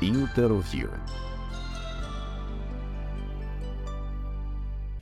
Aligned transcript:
Інтерв'ю. 0.00 0.90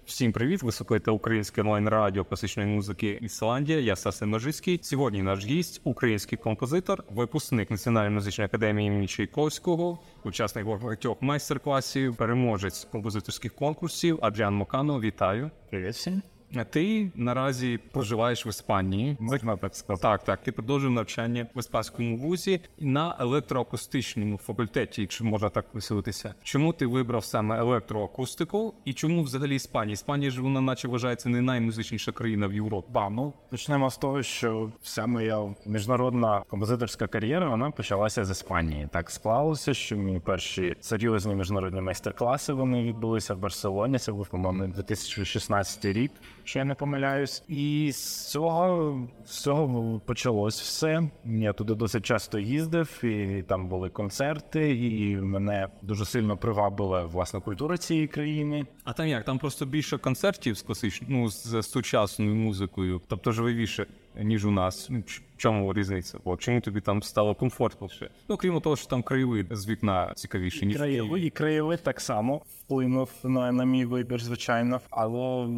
Всім 0.05 0.33
привіт! 0.33 0.63
Ви 0.63 0.73
слухаєте 0.73 1.11
українське 1.11 1.61
онлайн 1.61 1.89
радіо 1.89 2.25
класичної 2.25 2.69
музики 2.69 3.19
Ісландія. 3.23 3.81
Я 3.81 3.97
Сасе 3.97 4.27
Межицький. 4.27 4.81
Сьогодні 4.83 5.23
наш 5.23 5.45
гість, 5.45 5.81
український 5.85 6.39
композитор, 6.39 7.05
випускник 7.11 7.71
Національної 7.71 8.15
музичної 8.15 8.47
академії 8.47 8.89
імені 8.89 9.07
Чайковського, 9.07 9.99
учасник 10.25 10.67
багатьох 10.67 11.23
майстер-класів, 11.23 12.17
переможець 12.17 12.85
композиторських 12.93 13.55
конкурсів. 13.55 14.19
Адріан 14.23 14.55
Мокано. 14.55 15.01
Вітаю! 15.01 15.51
Привіт 15.71 15.95
всім. 15.95 16.23
Ти 16.65 17.11
наразі 17.15 17.79
проживаєш 17.93 18.47
в 18.47 18.49
Іспанії. 18.49 19.17
Можна 19.21 19.57
так 19.57 19.77
сказати. 19.77 20.03
Так, 20.03 20.25
так. 20.25 20.43
Ти 20.43 20.53
продовжив 20.53 20.91
навчання 20.91 21.47
в 21.55 21.59
іспанському 21.59 22.17
вузі 22.17 22.61
на 22.79 23.17
електроакустичному 23.21 24.39
факультеті, 24.39 25.01
якщо 25.01 25.25
можна 25.25 25.49
так 25.49 25.67
виселитися. 25.73 26.35
Чому 26.43 26.73
ти 26.73 26.87
вибрав 26.87 27.25
саме 27.25 27.59
електроакустику 27.59 28.75
і 28.85 28.93
чому 28.93 29.23
взагалі 29.23 29.55
Іспанія? 29.55 29.93
Іспанія 29.93 30.31
ж 30.31 30.43
вона, 30.43 30.61
наче 30.61 30.89
вважається, 30.89 31.29
не 31.29 31.43
наймузичніша 31.43 32.13
країна 32.13 32.47
в 32.47 32.55
Європі. 32.55 32.89
Ба, 32.93 33.11
ну 33.11 33.33
почнемо 33.51 33.91
з 33.91 33.97
того, 33.97 34.23
що 34.23 34.71
вся 34.83 35.07
моя 35.07 35.55
міжнародна 35.67 36.43
композиторська 36.49 37.07
кар'єра 37.07 37.49
вона 37.49 37.71
почалася 37.71 38.25
з 38.25 38.31
Іспанії. 38.31 38.89
Так 38.93 39.11
склалося, 39.11 39.75
що 39.75 39.97
мої 39.97 40.21
перші 40.21 40.77
серйозні 40.81 41.35
міжнародні 41.35 41.81
майстер-класи 41.81 42.53
вони 42.53 42.83
відбулися 42.83 43.35
в 43.35 43.39
Барселоні. 43.39 43.99
Це 43.99 44.13
був, 44.13 44.29
по-моєму, 44.29 44.67
2016 44.67 45.85
рік, 45.85 46.13
що 46.47 46.59
я 46.59 46.65
не 46.65 46.75
помиляюсь. 46.75 47.43
І 47.49 47.91
з 47.93 48.31
цього 48.31 49.09
з 49.25 49.41
цього 49.41 50.01
почалось 50.05 50.61
все. 50.61 51.03
Я 51.25 51.53
туди 51.53 51.75
досить 51.75 52.07
часто 52.07 52.39
їздив, 52.39 53.05
і 53.05 53.45
там 53.49 53.69
були 53.69 53.89
концерти, 53.89 54.77
і 54.77 55.17
мене 55.17 55.69
дуже 55.83 56.05
сильно 56.05 56.37
привабила 56.37 57.05
власне 57.05 57.41
культура 57.41 57.79
цієї 57.79 58.07
країни. 58.07 58.67
А 58.85 58.93
там 58.93 59.09
як? 59.09 59.25
Там 59.25 59.39
просто 59.39 59.67
більше 59.67 59.99
концертів 59.99 60.59
з 60.59 60.63
класичною, 60.63 61.13
ну 61.13 61.29
з 61.29 61.63
сучасною 61.63 62.35
музикою, 62.35 63.01
тобто 63.09 63.33
живовіше, 63.33 63.87
ніж 64.21 64.45
у 64.45 64.51
нас. 64.51 64.87
Ну, 64.91 65.03
в 65.07 65.37
чому 65.37 65.75
різниця? 65.75 66.19
Бо 66.25 66.37
чому 66.37 66.61
тобі 66.61 66.81
там 66.81 67.03
стало 67.03 67.35
комфортніше? 67.35 68.11
Ну 68.29 68.37
крім 68.37 68.61
того, 68.61 68.77
що 68.77 68.87
там 68.87 69.03
краєвид 69.03 69.47
з 69.51 69.69
вікна 69.69 70.13
цікавіше, 70.17 70.67
ніж 70.67 70.77
краєвид, 70.77 71.25
і 71.25 71.31
краєвид 71.31 71.83
так 71.83 72.01
само 72.01 72.43
вплинув 72.61 73.11
на, 73.25 73.53
на 73.53 73.65
мій 73.65 73.85
вибір, 73.85 74.23
звичайно. 74.23 74.81
Але, 74.91 75.49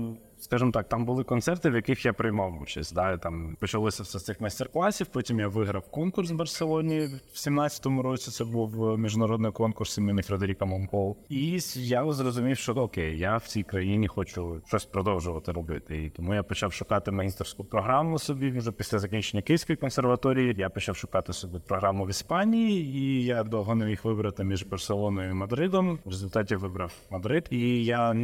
скажімо 0.40 0.70
так, 0.70 0.88
там 0.88 1.04
були 1.04 1.24
концерти, 1.24 1.70
в 1.70 1.74
яких 1.74 2.04
я 2.04 2.12
приймав 2.12 2.62
участь. 2.62 2.94
Да? 2.94 3.16
Там 3.16 3.56
почалося 3.60 4.02
все 4.02 4.18
з 4.18 4.24
цих 4.24 4.40
майстер-класів. 4.40 5.06
Потім 5.06 5.40
я 5.40 5.48
виграв 5.48 5.90
конкурс 5.90 6.30
в 6.30 6.34
Барселоні 6.34 7.00
в 7.32 7.36
17-му 7.36 8.02
році. 8.02 8.30
Це 8.30 8.44
був 8.44 8.90
е, 8.90 8.96
міжнародний 8.96 9.52
конкурс 9.52 9.98
імені 9.98 10.22
Фредеріка 10.22 10.64
Монпол. 10.64 11.16
І 11.28 11.60
я 11.74 12.12
зрозумів, 12.12 12.56
що 12.56 12.72
окей, 12.72 13.18
я 13.18 13.36
в 13.36 13.42
цій 13.42 13.62
країні 13.62 14.08
хочу 14.08 14.62
щось 14.66 14.84
продовжувати 14.84 15.52
робити. 15.52 16.04
І 16.04 16.10
тому 16.10 16.34
я 16.34 16.42
почав 16.42 16.72
шукати 16.72 17.10
магістерську 17.10 17.64
програму 17.64 18.18
собі 18.18 18.50
вже 18.50 18.72
після 18.72 18.98
закінчення 18.98 19.42
Київської 19.42 19.76
консерваторії. 19.76 20.54
Я 20.58 20.68
почав 20.68 20.96
шукати 20.96 21.32
собі 21.32 21.58
програму 21.66 22.04
в 22.04 22.10
Іспанії, 22.10 22.96
і 22.96 23.24
я 23.24 23.44
довго 23.44 23.74
не 23.74 23.86
міг 23.86 24.00
вибрати 24.04 24.44
між 24.44 24.64
Барселоною 24.64 25.30
і 25.30 25.34
Мадридом. 25.34 25.98
В 26.04 26.08
результаті 26.08 26.56
вибрав 26.56 26.92
Мадрид, 27.10 27.46
і 27.50 27.84
я 27.84 28.16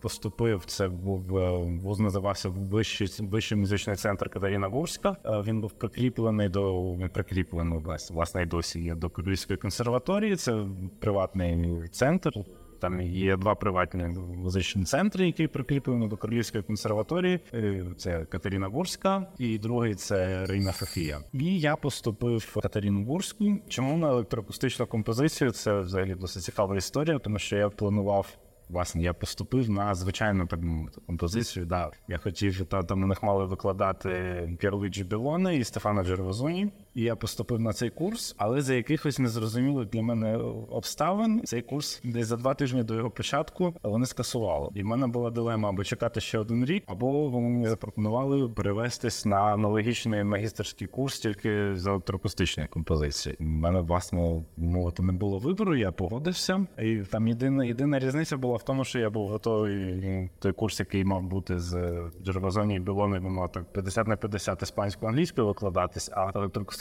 поступив. 0.00 0.64
Це 0.64 0.88
був 0.88 1.35
вуз, 1.82 2.00
називався 2.00 2.48
Вищий 2.48 3.08
вищий 3.18 3.58
музичний 3.58 3.96
центр 3.96 4.30
Катерина 4.30 4.68
Гурська. 4.68 5.16
Е, 5.24 5.42
Він 5.46 5.60
був 5.60 5.72
прикріплений 5.72 6.48
до 6.48 6.92
він 6.94 7.08
прикріплений 7.08 7.78
власне, 8.10 8.42
і 8.42 8.46
досі 8.46 8.80
є 8.80 8.94
до 8.94 9.10
Київської 9.10 9.56
консерваторії. 9.56 10.36
Це 10.36 10.66
приватний 11.00 11.88
центр. 11.88 12.32
Там 12.80 13.00
є 13.00 13.36
два 13.36 13.54
приватні 13.54 14.04
музичні 14.36 14.84
центри, 14.84 15.26
які 15.26 15.46
прикріплені 15.46 16.08
до 16.08 16.16
Королівської 16.16 16.64
консерваторії. 16.64 17.40
Е, 17.54 17.84
Це 17.96 18.24
Катерина 18.24 18.68
Бурська, 18.68 19.26
і 19.38 19.58
другий 19.58 19.94
це 19.94 20.46
Рейна 20.46 20.72
Софія. 20.72 21.20
І 21.32 21.60
я 21.60 21.76
поступив 21.76 22.36
в 22.38 22.60
Катерину 22.60 23.00
Бурську. 23.04 23.44
Чому 23.68 23.96
на 23.96 24.08
електроакустичну 24.08 24.86
композицію? 24.86 25.50
Це 25.50 25.80
взагалі 25.80 26.14
досить 26.14 26.42
цікава 26.42 26.76
історія, 26.76 27.18
тому 27.18 27.38
що 27.38 27.56
я 27.56 27.68
планував. 27.68 28.38
Власне, 28.68 29.02
я 29.02 29.14
поступив 29.14 29.70
на 29.70 29.94
звичайну 29.94 30.46
так 30.46 30.60
композицію. 31.06 31.66
Да, 31.66 31.90
я 32.08 32.18
хотів 32.18 32.66
та 32.66 32.82
там 32.82 33.02
у 33.02 33.06
них 33.06 33.22
мали 33.22 33.44
викладати 33.44 34.10
Пірлуджі 34.60 35.04
Білоне 35.04 35.56
і 35.56 35.64
Стефана 35.64 36.04
Джервазоні. 36.04 36.72
І 36.96 37.02
я 37.02 37.16
поступив 37.16 37.60
на 37.60 37.72
цей 37.72 37.90
курс, 37.90 38.34
але 38.38 38.60
за 38.60 38.74
якихось 38.74 39.18
незрозумілих 39.18 39.88
для 39.88 40.02
мене 40.02 40.36
обставин 40.70 41.42
цей 41.44 41.62
курс 41.62 42.00
десь 42.04 42.26
за 42.26 42.36
два 42.36 42.54
тижні 42.54 42.82
до 42.82 42.94
його 42.94 43.10
початку 43.10 43.74
вони 43.82 44.06
скасували. 44.06 44.70
І 44.74 44.82
в 44.82 44.86
мене 44.86 45.06
була 45.06 45.30
дилема 45.30 45.68
або 45.68 45.84
чекати 45.84 46.20
ще 46.20 46.38
один 46.38 46.64
рік, 46.64 46.84
або 46.86 47.28
вони 47.28 47.48
мені 47.48 47.68
запропонували 47.68 48.48
перевестись 48.48 49.26
на 49.26 49.36
аналогічний 49.36 50.24
магістерський 50.24 50.86
курс 50.86 51.18
тільки 51.18 51.76
з 51.76 51.86
електроакустичної 51.86 52.68
композиції. 52.68 53.36
У 53.40 53.44
мене 53.44 53.80
власне 53.80 54.42
мовити 54.56 55.02
не 55.02 55.12
було 55.12 55.38
вибору. 55.38 55.76
Я 55.76 55.92
погодився, 55.92 56.66
і 56.78 56.96
там 56.96 57.28
єдина 57.28 57.64
єдина 57.64 57.98
різниця 57.98 58.36
була 58.36 58.56
в 58.56 58.62
тому, 58.62 58.84
що 58.84 58.98
я 58.98 59.10
був 59.10 59.28
готовий 59.28 60.30
той 60.38 60.52
курс, 60.52 60.80
який 60.80 61.04
мав 61.04 61.22
бути 61.22 61.58
з 61.58 62.00
Джервазоні 62.24 62.76
і 62.76 62.80
Білони, 62.80 63.20
мав 63.20 63.52
так 63.52 63.72
50 63.72 64.06
на 64.06 64.16
50 64.16 64.62
іспанською 64.62 65.08
англійською 65.08 65.46
викладатись, 65.46 66.10
а 66.12 66.32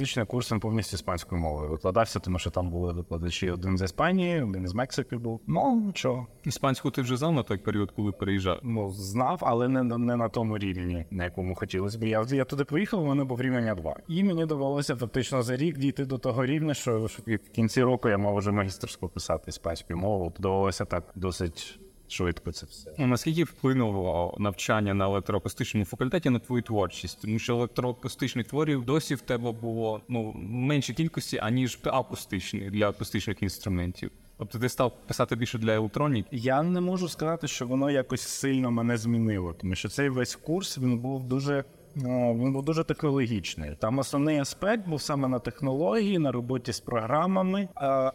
електроакустичний 0.06 0.26
курс 0.26 0.52
він 0.52 0.60
повністю 0.60 0.96
іспанською 0.96 1.42
мовою 1.42 1.70
викладався, 1.70 2.20
тому 2.20 2.40
що 2.40 2.50
там 2.50 2.70
були 2.70 2.94
викладачі 2.94 3.52
один 3.52 3.78
з 3.78 3.82
Іспанії, 3.82 4.42
один 4.42 4.64
із 4.64 4.74
Мексики 4.74 5.18
був. 5.18 5.42
Ну 5.48 5.84
нічого. 5.86 6.28
Іспанську 6.44 6.92
ти 6.92 7.02
вже 7.02 7.18
знав 7.18 7.34
на 7.34 7.44
той 7.44 7.58
період, 7.58 7.92
коли 7.92 8.12
переїжджав. 8.12 8.60
Ну, 8.64 8.90
знав, 8.90 9.40
але 9.42 9.68
не, 9.68 9.84
не 9.84 10.16
на 10.16 10.30
тому 10.30 10.58
рівні, 10.58 11.06
на 11.12 11.24
якому 11.24 11.56
хотілося 11.56 12.00
б. 12.00 12.04
Я, 12.04 12.26
я 12.30 12.46
туди 12.46 12.64
поїхав, 12.64 13.04
у 13.04 13.06
мене 13.06 13.24
був 13.24 13.42
рівень 13.42 13.66
А2. 13.66 13.94
І 14.08 14.24
мені 14.24 14.46
довелося 14.46 14.96
фактично 14.96 15.44
за 15.44 15.56
рік 15.56 15.78
дійти 15.78 16.06
до 16.06 16.18
того 16.18 16.46
рівня, 16.46 16.74
що, 16.74 17.08
що 17.08 17.22
в 17.24 17.50
кінці 17.50 17.84
року 17.84 18.10
я 18.10 18.18
мав 18.18 18.36
вже 18.36 18.52
магістерську 18.52 19.10
писати 19.10 19.44
іспанською 19.48 20.00
мовою. 20.00 20.34
Довелося 20.40 20.86
так 20.86 21.04
досить 21.16 21.80
швидко 22.08 22.52
це 22.52 22.66
все. 22.66 22.92
Ну, 22.98 23.08
Наскільки 23.08 23.44
вплинуло 23.44 24.36
навчання 24.40 24.94
на 24.94 25.06
електроакустичному 25.06 25.86
факультеті 25.86 26.30
на 26.30 26.40
твою 26.40 26.62
творчість? 26.62 27.22
Тому 27.22 27.40
що 27.40 27.58
електроакустичних 27.58 28.48
творів 28.48 28.86
досі 28.86 29.16
в 29.16 29.22
тебе 29.22 29.52
було 29.52 30.02
ну 30.10 30.34
менше 30.38 30.94
кількості, 30.94 31.38
аніж 31.38 31.80
акустичний 31.84 32.70
для 32.70 32.90
акустичних 32.90 33.44
інструментів. 33.44 34.12
Тобто 34.38 34.60
ти 34.60 34.70
став 34.70 35.08
писати 35.08 35.36
більше 35.36 35.58
для 35.58 35.74
електроніки. 35.76 36.30
Я 36.32 36.64
не 36.64 36.82
можу 36.82 37.10
сказати, 37.10 37.48
що 37.48 37.68
воно 37.68 37.92
якось 37.92 38.22
сильно 38.22 38.72
мене 38.72 38.98
змінило, 38.98 39.54
тому 39.54 39.76
що 39.76 39.90
цей 39.90 40.10
весь 40.10 40.36
курс 40.36 40.78
він 40.78 41.00
був 41.00 41.24
дуже. 41.24 41.64
Він 41.96 42.54
був 42.54 42.64
дуже 42.64 42.84
технологічний. 42.84 43.76
Там 43.80 44.00
основний 44.00 44.40
аспект 44.40 44.88
був 44.88 45.02
саме 45.02 45.28
на 45.28 45.40
технології, 45.40 46.20
на 46.20 46.32
роботі 46.32 46.74
з 46.74 46.80
програмами, 46.80 47.68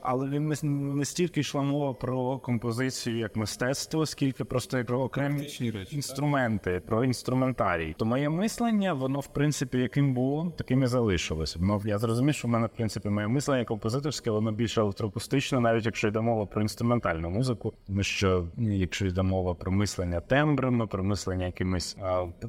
але 0.03 0.29
він 0.29 0.49
не, 0.49 0.57
не 0.95 1.05
стільки 1.05 1.41
йшла 1.41 1.63
мова 1.63 1.95
про 1.95 2.39
композицію 2.39 3.19
як 3.19 3.37
мистецтво, 3.37 4.07
скільки 4.07 4.45
просто 4.45 4.85
про 4.85 5.01
окремі 5.01 5.43
речі, 5.43 5.75
інструменти, 5.91 6.83
про 6.87 7.05
інструментарій. 7.05 7.95
То 7.99 8.05
моє 8.05 8.29
мислення, 8.29 8.93
воно 8.93 9.21
в 9.21 9.27
принципі 9.27 9.79
яким 9.79 10.15
було, 10.15 10.53
таким 10.59 10.83
і 10.83 10.87
залишилось. 10.87 11.57
Воно 11.57 11.81
я 11.85 11.99
зрозумів, 11.99 12.35
що 12.35 12.49
в 12.49 12.51
мене 12.51 12.67
в 12.67 12.71
принципі 12.71 13.09
моє 13.09 13.29
мислення 13.29 13.65
композиторське, 13.65 14.31
воно 14.31 14.53
більше 14.53 14.81
електроакустичне, 14.81 15.61
навіть 15.61 15.87
якщо 15.87 16.09
йде 16.09 16.21
мова 16.21 16.47
про 16.47 16.63
інструментальну 16.63 17.31
музику. 17.31 17.73
Тому 17.87 18.03
що 18.03 18.47
якщо 18.59 19.07
йде 19.07 19.23
мова 19.23 19.55
про 19.55 19.73
мислення 19.73 20.21
тембрами, 20.21 20.87
про 20.87 21.05
мислення 21.05 21.47
якимись 21.47 21.97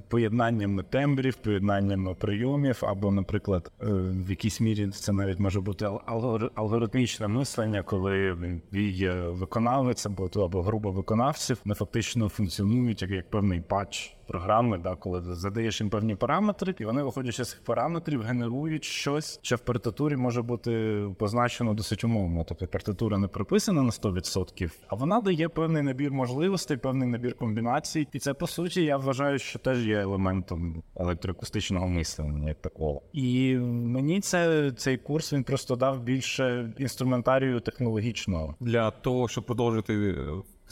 поєднаннями 0.09 0.84
тембрів, 0.84 1.20
поєднаннями 1.29 2.15
прийомів, 2.15 2.79
або, 2.81 3.11
наприклад, 3.11 3.71
е, 3.81 3.85
в 4.25 4.29
якійсь 4.29 4.61
мірі 4.61 4.87
це 4.87 5.13
навіть 5.13 5.39
може 5.39 5.61
бути 5.61 5.85
ал- 5.85 6.49
алгоритмічне 6.55 7.27
мислення, 7.27 7.83
коли 7.83 8.38
е, 8.73 9.13
виконавець 9.29 10.06
або, 10.06 10.29
або 10.35 10.62
група 10.62 10.89
виконавців 10.89 11.57
не 11.65 11.73
фактично 11.73 12.29
функціонують 12.29 13.01
як, 13.01 13.12
як 13.12 13.29
певний 13.29 13.62
патч 13.62 14.15
програми, 14.31 14.78
да, 14.78 14.95
коли 14.95 15.22
задаєш 15.36 15.81
їм 15.81 15.89
певні 15.89 16.16
параметри, 16.16 16.75
і 16.80 16.86
вони, 16.86 17.04
виходячи 17.04 17.44
з 17.44 17.50
цих 17.50 17.63
параметрів, 17.63 18.22
генерують 18.22 18.83
щось, 18.83 19.39
що 19.42 19.56
в 19.56 19.60
партитурі 19.60 20.16
може 20.16 20.42
бути 20.42 21.06
позначено 21.18 21.74
досить 21.74 22.04
умовно. 22.04 22.45
Тобто 22.48 22.68
партитура 22.68 23.18
не 23.18 23.28
прописана 23.28 23.81
на 23.83 23.89
100%, 23.89 24.72
а 24.88 24.95
вона 24.95 25.22
дає 25.22 25.50
певний 25.50 25.83
набір 25.83 26.12
можливостей, 26.12 26.78
певний 26.78 27.10
набір 27.10 27.33
комбінацій. 27.36 28.07
І 28.13 28.19
це 28.19 28.33
по 28.33 28.48
суті, 28.48 28.83
я 28.83 28.98
вважаю, 28.98 29.39
що 29.39 29.60
теж 29.60 29.88
є 29.88 30.00
елементом 30.01 30.84
електроакустичного 30.95 31.88
мислення, 31.88 32.48
як 32.50 32.62
такого. 32.62 33.01
І 33.13 33.56
мені 33.56 34.22
це 34.22 34.72
цей 34.72 34.98
курс 34.98 35.34
він 35.34 35.44
просто 35.44 35.75
дав 35.75 36.01
більше 36.01 36.74
інструментарію 36.77 37.60
технологічного. 37.60 38.56
для 38.60 38.92
того, 38.92 39.27
щоб 39.27 39.45
продовжити 39.45 40.16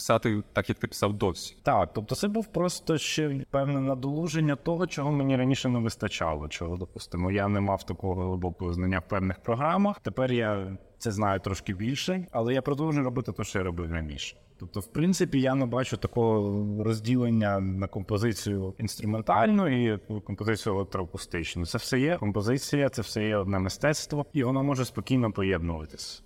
писати 0.00 0.42
так, 0.52 0.68
як 0.68 0.78
ти 0.78 0.86
писав 0.86 1.12
досі. 1.12 1.56
Так, 1.62 1.90
тобто 1.92 2.14
це 2.14 2.28
був 2.28 2.46
просто 2.46 2.98
ще 2.98 3.44
певне 3.50 3.80
надолуження 3.80 4.56
того, 4.56 4.86
чого 4.86 5.12
мені 5.12 5.36
раніше 5.36 5.68
не 5.68 5.78
вистачало. 5.78 6.48
Чого, 6.48 6.76
допустимо, 6.76 7.30
я 7.30 7.48
не 7.48 7.60
мав 7.60 7.82
такого 7.82 8.28
глибокого 8.28 8.72
знання 8.72 8.98
в 8.98 9.08
певних 9.08 9.42
програмах. 9.42 10.00
Тепер 10.00 10.32
я 10.32 10.76
це 10.98 11.10
знаю 11.10 11.40
трошки 11.40 11.74
більше, 11.74 12.26
але 12.32 12.54
я 12.54 12.62
продовжую 12.62 13.04
робити 13.04 13.32
те, 13.32 13.44
що 13.44 13.58
я 13.58 13.64
робив 13.64 13.92
раніше. 13.92 14.36
Тобто, 14.60 14.80
в 14.80 14.86
принципі, 14.86 15.40
я 15.40 15.54
не 15.54 15.66
бачу 15.66 15.96
такого 15.96 16.84
розділення 16.84 17.60
на 17.60 17.86
композицію 17.86 18.74
інструментальну 18.78 19.68
і 19.68 19.98
композицію 20.26 20.74
електроакустичну. 20.74 21.66
Це 21.66 21.78
все 21.78 22.00
є 22.00 22.16
композиція, 22.16 22.88
це 22.88 23.02
все 23.02 23.24
є 23.24 23.36
одне 23.36 23.58
мистецтво, 23.58 24.26
і 24.32 24.44
воно 24.44 24.62
може 24.62 24.84
спокійно 24.84 25.32
поєднуватись. 25.32 26.22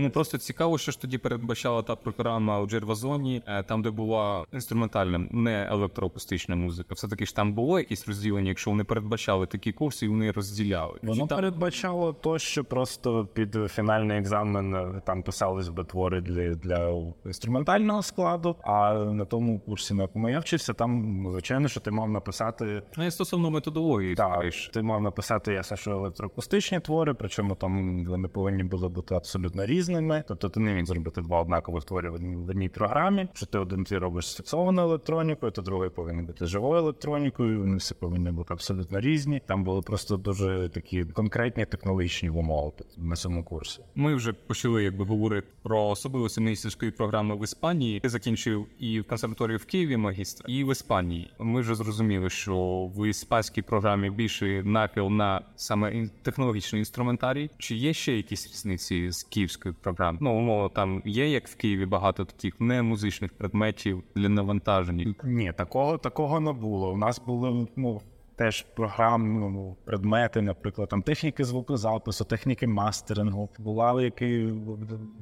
Ну 0.00 0.10
просто 0.10 0.38
цікаво, 0.38 0.78
що 0.78 0.92
ж 0.92 1.00
тоді 1.00 1.18
передбачала 1.18 1.82
та 1.82 1.96
програма 1.96 2.60
у 2.60 2.66
Джервазоні, 2.66 3.42
е, 3.46 3.62
там, 3.62 3.82
де 3.82 3.90
була 3.90 4.44
інструментальна, 4.52 5.18
не 5.30 5.68
електроакустична 5.70 6.56
музика. 6.56 6.94
Все 6.94 7.08
таки 7.08 7.26
ж 7.26 7.36
там 7.36 7.52
було 7.52 7.78
якісь 7.78 8.08
розділення, 8.08 8.48
якщо 8.48 8.70
вони 8.70 8.84
передбачали 8.84 9.46
такі 9.46 9.72
курси, 9.72 10.06
і 10.06 10.08
вони 10.08 10.30
розділяли. 10.30 10.98
Воно 11.02 11.26
там- 11.26 11.38
передбачало 11.38 12.12
то, 12.12 12.38
що 12.38 12.64
просто 12.64 13.26
під 13.26 13.56
фінальний 13.70 14.18
екзамен 14.18 14.74
е, 14.74 15.02
там 15.04 15.22
писались 15.22 15.68
би 15.68 15.84
твори 15.84 16.20
для, 16.20 16.54
для 16.54 17.02
інструментального 17.26 18.02
складу. 18.02 18.56
А 18.62 18.94
на 18.94 19.24
тому 19.24 19.60
курсі, 19.60 19.94
на 19.94 20.02
якому 20.02 20.28
я 20.28 20.38
вчився, 20.38 20.72
там 20.72 21.22
ну, 21.22 21.30
звичайно, 21.32 21.68
що 21.68 21.80
ти 21.80 21.90
мав 21.90 22.10
написати. 22.10 22.82
Ну, 22.96 23.06
і 23.06 23.10
стосовно 23.10 23.50
методології, 23.50 24.14
Так, 24.14 24.72
ти 24.72 24.82
мав 24.82 25.02
написати 25.02 25.52
ясно, 25.52 25.76
що 25.76 25.90
електроакустичні 25.90 26.80
твори, 26.80 27.14
причому 27.14 27.54
там 27.54 28.04
вони 28.04 28.28
повинні 28.28 28.62
були 28.62 28.88
бути 28.88 29.14
абсолютно 29.14 29.57
різними. 29.66 30.24
Тобто 30.28 30.48
ти 30.48 30.60
не 30.60 30.74
міг 30.74 30.86
зробити 30.86 31.20
два 31.20 31.40
однакових 31.40 31.84
твори 31.84 32.10
в 32.10 32.14
одній, 32.14 32.68
програмі. 32.68 33.28
Що 33.34 33.46
ти 33.46 33.58
один 33.58 33.84
твір 33.84 34.00
робиш 34.00 34.26
з 34.26 34.54
електронікою, 34.54 35.52
то 35.52 35.62
другий 35.62 35.90
повинен 35.90 36.26
бути 36.26 36.46
живою 36.46 36.82
електронікою. 36.82 37.60
Вони 37.60 37.76
всі 37.76 37.94
повинні 37.94 38.30
бути 38.30 38.54
абсолютно 38.54 39.00
різні. 39.00 39.42
Там 39.46 39.64
були 39.64 39.82
просто 39.82 40.16
дуже 40.16 40.68
такі 40.74 41.04
конкретні 41.04 41.66
технологічні 41.66 42.30
умови 42.30 42.72
на 42.96 43.16
цьому 43.16 43.44
курсі. 43.44 43.80
Ми 43.94 44.14
вже 44.14 44.32
почали 44.32 44.84
якби 44.84 45.04
говорити 45.04 45.46
про 45.62 45.86
особливості 45.86 46.40
міністерської 46.40 46.90
програми 46.90 47.36
в 47.36 47.44
Іспанії. 47.44 48.00
Ти 48.00 48.08
закінчив 48.08 48.66
і 48.78 49.00
в 49.00 49.04
консерваторії 49.04 49.56
в 49.56 49.64
Києві 49.64 49.96
магістра, 49.96 50.46
і 50.48 50.64
в 50.64 50.72
Іспанії. 50.72 51.30
Ми 51.38 51.60
вже 51.60 51.74
зрозуміли, 51.74 52.30
що 52.30 52.56
в 52.96 53.08
іспанській 53.08 53.62
програмі 53.62 54.10
більше 54.10 54.62
нахил 54.64 55.08
на 55.08 55.42
саме 55.56 56.08
технологічний 56.22 56.80
інструментарій. 56.80 57.50
Чи 57.58 57.76
є 57.76 57.92
ще 57.92 58.16
якісь 58.16 58.46
різниці 58.46 59.10
з 59.10 59.22
київською 59.48 59.74
програми. 59.74 60.18
Ну, 60.20 60.38
умовно, 60.38 60.68
там 60.68 61.02
є 61.04 61.28
як 61.28 61.48
в 61.48 61.56
Києві 61.56 61.86
багато 61.86 62.24
таких 62.24 62.60
немузичних 62.60 63.32
предметів 63.32 64.02
для 64.14 64.28
навантажень. 64.28 65.14
Ні, 65.24 65.52
такого 65.56 65.98
такого 65.98 66.40
не 66.40 66.52
було. 66.52 66.92
У 66.92 66.96
нас 66.96 67.22
були 67.26 67.66
ну. 67.76 68.00
Теж 68.38 68.66
програм, 68.74 69.40
ну, 69.40 69.76
предмети, 69.84 70.42
наприклад, 70.42 70.88
там 70.88 71.02
техніки 71.02 71.44
звукозапису, 71.44 72.24
техніки 72.24 72.66
мастерингу, 72.66 73.48
була 73.58 74.02
які, 74.02 74.52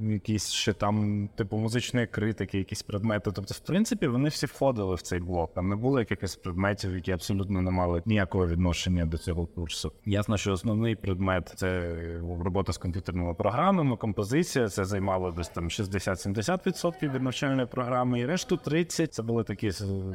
якісь 0.00 0.50
ще 0.50 0.72
там, 0.72 1.28
типу, 1.34 1.56
музичної 1.56 2.06
критики, 2.06 2.58
якісь 2.58 2.82
предмети. 2.82 3.30
Тобто, 3.34 3.54
в 3.54 3.58
принципі, 3.58 4.06
вони 4.06 4.28
всі 4.28 4.46
входили 4.46 4.94
в 4.94 5.02
цей 5.02 5.20
блок. 5.20 5.54
Там 5.54 5.68
не 5.68 5.76
було 5.76 5.98
якихось 5.98 6.36
предметів, 6.36 6.94
які 6.94 7.12
абсолютно 7.12 7.62
не 7.62 7.70
мали 7.70 8.02
ніякого 8.06 8.46
відношення 8.46 9.06
до 9.06 9.18
цього 9.18 9.46
курсу. 9.46 9.92
Ясно, 10.06 10.36
що 10.36 10.52
основний 10.52 10.96
предмет 10.96 11.52
це 11.56 11.96
робота 12.40 12.72
з 12.72 12.78
комп'ютерними 12.78 13.34
програмами, 13.34 13.96
композиція. 13.96 14.68
Це 14.68 14.84
займало 14.84 15.30
десь 15.30 15.48
там 15.48 15.68
60-70% 15.68 17.14
від 17.14 17.22
навчальної 17.22 17.66
програми, 17.66 18.20
і 18.20 18.26
решту 18.26 18.56
30% 18.56 19.06
це 19.06 19.22
були 19.22 19.44
такі 19.44 19.70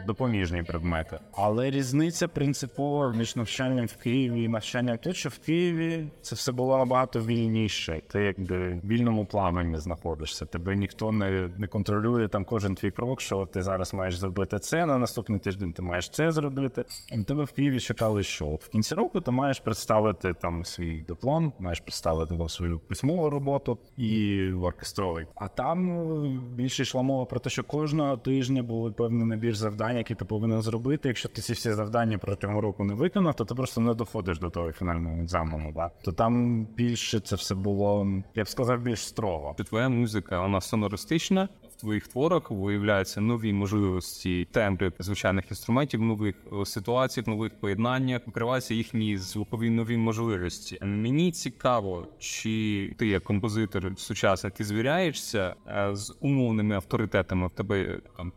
допоміжні 0.08 0.64
предмети. 0.64 1.20
Але 1.34 1.72
різниця 1.72 2.28
принципова 2.28 2.91
між 3.00 3.36
навчанням 3.36 3.86
в 3.86 3.96
Києві 3.96 4.44
і 4.44 4.48
навчанням 4.48 4.98
тут, 4.98 5.16
що 5.16 5.30
в 5.30 5.38
Києві 5.38 6.08
це 6.22 6.36
все 6.36 6.52
було 6.52 6.78
набагато 6.78 7.20
вільніше. 7.20 8.02
Ти 8.08 8.20
якби 8.20 8.74
в 8.84 8.88
вільному 8.88 9.26
плаванні 9.26 9.78
знаходишся. 9.78 10.46
Тебе 10.46 10.76
ніхто 10.76 11.12
не, 11.12 11.50
не 11.58 11.68
контролює 11.68 12.28
там 12.28 12.46
кожен 12.46 12.76
твій 12.76 12.92
крок, 12.92 13.22
що 13.22 13.46
ти 13.46 13.62
зараз 13.62 13.94
маєш 13.94 14.18
зробити 14.18 14.60
це, 14.60 14.86
на 14.86 14.98
наступний 14.98 15.40
тиждень 15.40 15.74
ти 15.74 15.82
маєш 15.82 16.10
це 16.10 16.32
зробити. 16.32 16.86
І 17.12 17.24
тебе 17.24 17.44
в 17.44 17.52
Києві 17.52 17.80
чекали, 17.80 18.24
що 18.24 18.46
в 18.46 18.70
кінці 18.70 18.96
року 18.96 19.22
ти 19.22 19.32
маєш 19.32 19.60
представити 19.60 20.34
там 20.34 20.66
свій 20.66 21.06
диплом, 21.08 21.54
маєш 21.60 21.80
представити 21.80 22.38
там 22.38 22.50
свою 22.50 22.80
письмову 22.80 23.30
роботу 23.30 23.78
і 23.98 24.42
оркестровий. 24.52 25.26
А 25.36 25.48
там 25.48 25.86
ну, 25.86 26.40
більше 26.56 26.84
йшла 26.84 27.02
мова 27.02 27.26
про 27.26 27.40
те, 27.40 27.50
що 27.50 27.64
кожного 27.64 28.18
тижня 28.18 28.64
були 28.64 28.92
певний 28.92 29.26
набір 29.26 29.56
завдань, 29.56 29.98
які 29.98 30.16
ти 30.16 30.26
повинен 30.26 30.62
зробити. 30.62 31.08
Якщо 31.08 31.30
ти 31.30 31.42
ці 31.42 31.54
всі 31.54 31.72
завдання 31.72 32.18
протягом 32.18 32.60
року 32.60 32.81
не 32.84 32.94
виконав, 32.94 33.36
то 33.36 33.46
ти 33.46 33.56
просто 33.56 33.82
не 33.82 33.94
доходиш 33.94 34.40
до 34.40 34.50
того 34.50 34.72
фінального 34.72 35.22
екзамену. 35.22 35.72
Да? 35.76 35.92
То 36.04 36.12
там 36.12 36.66
більше 36.66 37.20
це 37.20 37.36
все 37.36 37.56
було, 37.56 38.08
я 38.36 38.44
б 38.44 38.48
сказав, 38.48 38.82
більш 38.82 39.08
строго. 39.08 39.56
Твоя 39.70 39.90
музика 39.90 40.42
вона 40.42 40.62
сонористична. 40.62 41.50
В 41.72 41.76
твоїх 41.76 42.08
творах 42.08 42.52
виявляються 42.52 43.22
нові 43.22 43.54
можливості 43.54 44.48
тембри 44.52 44.92
звичайних 45.00 45.46
інструментів, 45.50 46.02
нових 46.02 46.36
е, 46.62 46.66
ситуаціях, 46.66 47.28
нових 47.28 47.60
поєднаннях, 47.60 48.22
викриваються 48.28 48.74
їхні 48.74 49.18
звукові 49.18 49.70
нові 49.70 49.98
можливості. 49.98 50.80
Мені 50.82 51.32
цікаво, 51.32 52.08
чи 52.20 52.96
ти 52.98 53.08
як 53.08 53.24
композитор 53.24 53.94
сучасний 53.98 54.54
ти 54.58 54.64
звіряєшся 54.64 55.56
е, 55.68 55.96
з 55.96 56.18
умовними 56.20 56.76
авторитетами 56.76 57.48
в 57.48 57.52
тебе 57.52 58.00
там. 58.18 58.32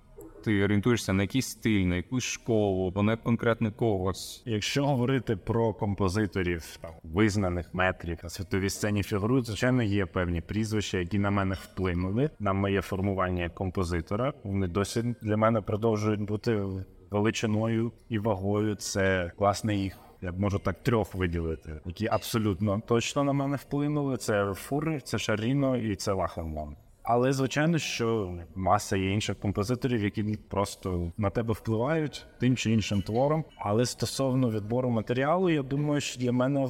Ти 0.45 0.65
орієнтуєшся 0.65 1.13
на 1.13 1.23
якийсь 1.23 1.47
стиль, 1.47 1.85
на 1.85 1.97
якусь 1.97 2.25
школу, 2.25 2.89
або 2.89 3.03
на 3.03 3.17
конкретне 3.17 3.71
когось. 3.71 4.43
Якщо 4.47 4.87
говорити 4.87 5.37
про 5.37 5.73
композиторів 5.75 6.79
там 6.81 6.91
визнаних 7.03 7.75
метрів 7.75 8.19
на 8.23 8.29
світовій 8.29 8.71
сцені 8.71 9.03
фігурують, 9.03 9.47
звичайно, 9.47 9.83
є 9.83 10.07
певні 10.07 10.41
прізвища, 10.41 10.99
які 10.99 11.19
на 11.19 11.31
мене 11.31 11.55
вплинули 11.55 12.31
на 12.39 12.53
моє 12.53 12.83
формування 12.83 13.43
як 13.43 13.55
композитора. 13.55 14.33
Вони 14.45 14.69
досі 14.69 15.15
для 15.23 15.37
мене 15.37 15.61
продовжують 15.61 16.21
бути 16.21 16.63
величиною 17.11 17.93
і 18.09 18.19
вагою. 18.19 18.75
Це 18.75 19.33
власне 19.39 19.77
їх. 19.77 19.99
Я 20.23 20.33
можу 20.33 20.59
так 20.59 20.83
трьох 20.83 21.15
виділити, 21.15 21.81
які 21.87 22.07
абсолютно 22.07 22.83
точно 22.87 23.25
на 23.25 23.33
мене 23.33 23.57
вплинули. 23.57 24.17
Це 24.17 24.55
Фури, 24.55 25.01
це 25.05 25.19
Шаріно 25.19 25.77
і 25.77 25.97
це 25.97 26.13
Лахенмон. 26.13 26.77
Але 27.05 27.33
звичайно, 27.33 27.79
що 27.79 28.35
маса 28.55 28.97
є 28.97 29.13
інших 29.13 29.39
композиторів, 29.39 30.05
які 30.05 30.23
просто 30.49 31.13
на 31.17 31.31
тебе 31.31 31.53
впливають 31.53 32.27
тим 32.41 32.57
чи 32.57 32.73
іншим 32.73 33.03
твором. 33.03 33.45
Але 33.59 33.87
стосовно 33.87 34.51
відбору 34.51 34.91
матеріалу, 34.91 35.51
я 35.51 35.63
думаю, 35.63 36.01
що 36.01 36.21
для 36.21 36.33
мене 36.33 36.69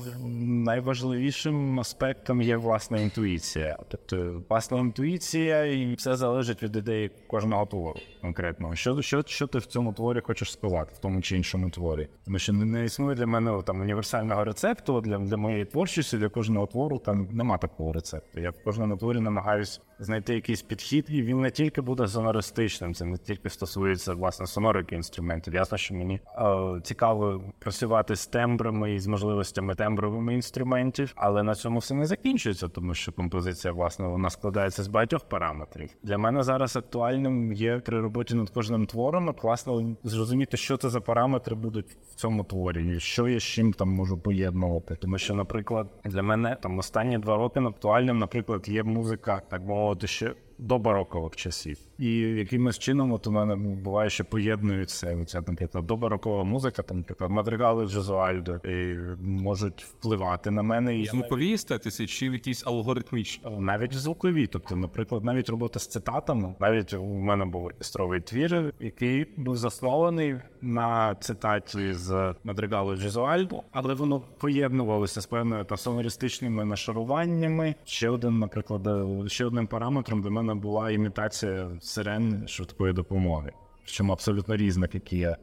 найважливішим 0.64 1.80
аспектом 1.80 2.42
є 2.42 2.56
власна 2.56 3.00
інтуїція. 3.00 3.78
Тобто, 3.88 4.42
власна 4.48 4.78
інтуїція, 4.78 5.64
і 5.64 5.94
все 5.94 6.16
залежить 6.16 6.62
від 6.62 6.76
ідеї 6.76 7.10
кожного 7.26 7.66
твору 7.66 8.00
конкретного. 8.20 8.74
Що, 8.74 9.02
що, 9.02 9.22
що 9.26 9.46
ти 9.46 9.58
в 9.58 9.66
цьому 9.66 9.92
творі 9.92 10.20
хочеш 10.20 10.52
сказати, 10.52 10.92
в 10.94 10.98
тому 10.98 11.20
чи 11.20 11.36
іншому 11.36 11.70
творі? 11.70 12.08
Тому 12.24 12.38
що 12.38 12.52
не, 12.52 12.84
існує 12.84 13.16
для 13.16 13.26
мене 13.26 13.62
там 13.66 13.80
універсального 13.80 14.44
рецепту 14.44 15.00
для, 15.00 15.18
для 15.18 15.36
моєї 15.36 15.64
творчості, 15.64 16.18
для 16.18 16.28
кожного 16.28 16.66
твору 16.66 16.98
там 16.98 17.28
нема 17.32 17.58
такого 17.58 17.92
рецепту. 17.92 18.40
Я 18.40 18.50
в 18.50 18.64
кожному 18.64 18.96
творі 18.96 19.20
намагаюсь 19.20 19.80
знайти 19.98 20.34
якийсь 20.34 20.62
підхід, 20.62 21.06
і 21.08 21.22
він 21.22 21.40
не 21.40 21.50
тільки 21.50 21.80
буде 21.80 22.08
сонористичним, 22.08 22.94
це 22.94 23.04
не 23.04 23.18
тільки 23.18 23.50
стосується 23.50 24.14
власне 24.14 24.46
сонорики 24.46 24.94
інструментів. 24.94 25.54
Ясно, 25.54 25.78
що 25.78 25.94
мені 25.94 26.20
е, 26.38 26.80
цікаво 26.82 27.42
працювати 27.58 28.16
з 28.16 28.26
тембрами 28.26 28.94
і 28.94 28.98
з 28.98 29.06
можливостями 29.06 29.74
тембровими 29.74 30.34
інструментів, 30.34 31.12
але 31.16 31.42
на 31.42 31.54
цьому 31.54 31.78
все 31.78 31.94
не 31.94 32.06
закінчується, 32.06 32.68
тому 32.68 32.94
що 32.94 33.12
композиція 33.12 33.72
власне 33.72 34.08
вона 34.08 34.30
складається 34.30 34.82
з 34.82 34.88
багатьох 34.88 35.24
параметрів. 35.24 35.90
Для 36.02 36.18
мене 36.18 36.42
зараз 36.42 36.76
актуальним 36.76 37.52
є 37.52 37.78
при 37.78 38.00
роботі 38.00 38.34
над 38.34 38.50
кожним 38.50 38.86
твором, 38.86 39.28
от, 39.28 39.42
власне 39.42 39.96
зрозуміти, 40.04 40.56
що 40.56 40.76
це 40.76 40.88
за 40.88 41.00
параметри 41.00 41.56
будуть 41.56 41.96
в 42.10 42.14
цьому 42.14 42.44
творі, 42.44 42.96
і 42.96 43.00
що 43.00 43.28
я 43.28 43.40
з 43.40 43.42
чим 43.42 43.72
там 43.72 43.88
можу 43.88 44.18
поєднувати. 44.18 44.96
Тому 44.96 45.18
що, 45.18 45.34
наприклад, 45.34 45.86
для 46.04 46.22
мене 46.22 46.56
там 46.62 46.78
останні 46.78 47.18
два 47.18 47.36
роки 47.36 47.60
актуальним, 47.60 48.18
наприклад, 48.18 48.68
є 48.68 48.82
музика, 48.82 49.42
так 49.48 49.62
мовити, 49.62 49.83
ще 50.06 50.34
до 50.58 50.78
барокових 50.78 51.36
часів. 51.36 51.78
І 51.98 52.18
якимось 52.18 52.78
чином, 52.78 53.12
от 53.12 53.26
у 53.26 53.32
мене 53.32 53.56
буває, 53.56 54.10
що 54.10 54.24
поєднуються 54.24 55.18
оця, 55.22 55.42
наприклад, 55.46 55.86
добарокова 55.86 56.44
музика, 56.44 56.82
там, 56.82 56.98
наприклад, 56.98 57.30
мадригали 57.30 57.86
Джезуальдо, 57.86 58.56
і 58.56 58.96
можуть 59.22 59.84
впливати 59.84 60.50
на 60.50 60.62
мене. 60.62 60.98
І 60.98 61.06
Звукові 61.06 61.52
естетиці 61.52 62.06
чи 62.06 62.26
якісь 62.26 62.66
алгоритмічні? 62.66 63.50
навіть 63.58 63.92
звукові, 63.92 64.46
тобто, 64.46 64.76
наприклад, 64.76 65.24
навіть 65.24 65.48
робота 65.48 65.78
з 65.78 65.86
цитатами. 65.86 66.54
Навіть 66.60 66.94
у 66.94 67.04
мене 67.04 67.44
був 67.44 67.64
оркестровий 67.64 68.20
твір, 68.20 68.74
який 68.80 69.26
був 69.36 69.56
заснований 69.56 70.36
на 70.62 71.14
цитаті 71.14 71.92
з 71.92 72.34
Мадригало 72.44 72.96
Джезуальдо, 72.96 73.62
але 73.72 73.94
воно 73.94 74.22
поєднувалося 74.38 75.20
з 75.20 75.26
певною 75.26 75.64
та 75.64 75.76
сонористичними 75.76 76.64
нашаруваннями. 76.64 77.74
Ще 77.84 78.08
один, 78.08 78.38
наприклад, 78.38 78.88
ще 79.30 79.44
одним 79.44 79.66
параметром 79.66 80.22
для 80.22 80.30
мене 80.30 80.43
була 80.54 80.90
імітація 80.90 81.70
сирен 81.80 82.48
швидкої 82.48 82.92
допомоги. 82.92 83.52
причому 83.84 84.12
абсолютно 84.12 84.56
різних, 84.56 84.94
які 84.94 85.18
я 85.18 85.36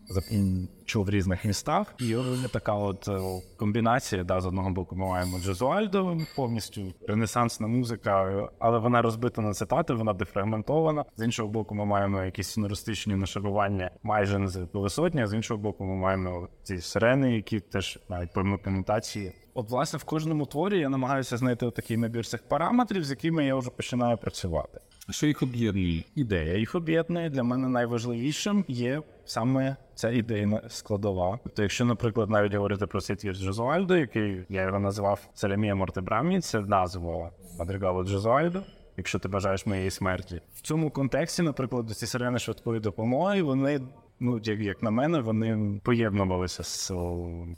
чув 0.85 1.05
в 1.05 1.09
різних 1.09 1.45
містах. 1.45 1.93
І 1.99 2.15
така 2.51 2.73
от 2.73 3.07
е, 3.07 3.19
комбінація. 3.57 4.23
Да, 4.23 4.41
з 4.41 4.45
одного 4.45 4.69
боку, 4.69 4.95
ми 4.95 5.07
маємо 5.07 5.39
джазуальдо, 5.39 6.17
повністю 6.35 6.81
ренесансна 7.07 7.67
музика, 7.67 8.47
але 8.59 8.79
вона 8.79 9.01
розбита 9.01 9.41
на 9.41 9.53
цитати, 9.53 9.93
вона 9.93 10.13
дефрагментована. 10.13 11.05
З 11.17 11.25
іншого 11.25 11.49
боку, 11.49 11.75
ми 11.75 11.85
маємо 11.85 12.23
якісь 12.23 12.47
сонористичні 12.47 13.15
нашарування 13.15 13.91
майже 14.03 14.39
не 14.39 14.49
висотні, 14.73 15.21
а 15.21 15.27
з 15.27 15.33
іншого 15.33 15.59
боку, 15.59 15.83
ми 15.83 15.95
маємо 15.95 16.47
ці 16.63 16.77
сирени, 16.77 17.35
які 17.35 17.59
теж 17.59 17.99
навіть 18.09 18.33
по 18.33 18.41
імплементації. 18.41 19.33
От, 19.53 19.69
власне, 19.69 19.99
в 19.99 20.03
кожному 20.03 20.45
творі 20.45 20.79
я 20.79 20.89
намагаюся 20.89 21.37
знайти 21.37 21.71
такий 21.71 21.97
набір 21.97 22.27
цих 22.27 22.43
параметрів, 22.43 23.03
з 23.03 23.09
якими 23.09 23.45
я 23.45 23.55
вже 23.55 23.69
починаю 23.69 24.17
працювати. 24.17 24.79
А 25.09 25.11
що 25.11 25.27
їх 25.27 25.43
об'єднує? 25.43 26.03
Ідея 26.15 26.57
їх 26.57 26.75
об'єднує 26.75 27.29
для 27.29 27.43
мене 27.43 27.67
найважливішим 27.67 28.65
є 28.67 29.01
саме 29.25 29.75
ця 29.95 30.09
ідейна 30.09 30.61
складова. 30.67 31.39
Тобто, 31.43 31.61
якщо, 31.61 31.85
наприклад, 31.85 32.29
навіть 32.29 32.53
говорити 32.53 32.87
про 32.87 33.01
цей 33.01 33.15
твір 33.15 33.35
Джезуальдо, 33.35 33.97
який 33.97 34.45
я 34.49 34.61
його 34.61 34.79
називав 34.79 35.19
Целемія 35.33 35.75
Мортебрамі, 35.75 36.41
це 36.41 36.59
назва 36.59 37.31
Мадригало 37.59 38.03
Джезуальдо. 38.03 38.61
Якщо 38.97 39.19
ти 39.19 39.27
бажаєш 39.27 39.65
моєї 39.65 39.91
смерті, 39.91 40.41
в 40.53 40.61
цьому 40.61 40.89
контексті, 40.89 41.41
наприклад, 41.41 41.89
ці 41.89 42.05
сирени 42.05 42.39
швидкої 42.39 42.79
допомоги, 42.79 43.41
вони 43.41 43.81
ну 44.21 44.41
як, 44.43 44.59
як 44.59 44.83
на 44.83 44.91
мене, 44.91 45.19
вони 45.19 45.79
поєднувалися 45.83 46.63
з 46.63 46.91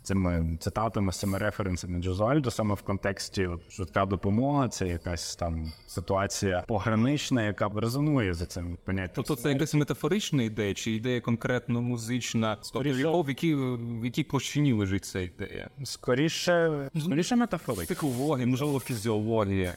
цими 0.03 0.57
цитатами, 0.59 1.11
з 1.11 1.19
цими 1.19 1.37
референсами 1.37 2.01
Джозуальдо, 2.01 2.51
саме 2.51 2.75
в 2.75 2.81
контексті 2.81 3.47
от, 3.47 3.71
швидка 3.71 4.05
допомога, 4.05 4.69
це 4.69 4.87
якась 4.87 5.35
там 5.35 5.71
ситуація 5.87 6.63
погранична, 6.67 7.43
яка 7.43 7.69
резонує 7.75 8.33
за 8.33 8.45
цим 8.45 8.77
поняттям. 8.85 9.13
Тобто 9.15 9.35
це 9.35 9.49
якась 9.49 9.73
метафорична 9.73 10.43
ідея, 10.43 10.73
чи 10.73 10.91
ідея 10.91 11.21
конкретно 11.21 11.81
музична? 11.81 12.57
Тобто, 12.73 13.21
в 13.21 13.29
якій, 13.29 13.55
в 13.55 14.05
якій 14.05 14.23
площині 14.23 14.73
лежить 14.73 15.05
ця 15.05 15.19
ідея? 15.19 15.69
Скоріше, 15.83 16.89
скоріше 16.99 17.35
метафорик. 17.35 17.85
Психологія, 17.85 18.47
можливо, 18.47 18.79
фізіологія. 18.79 19.75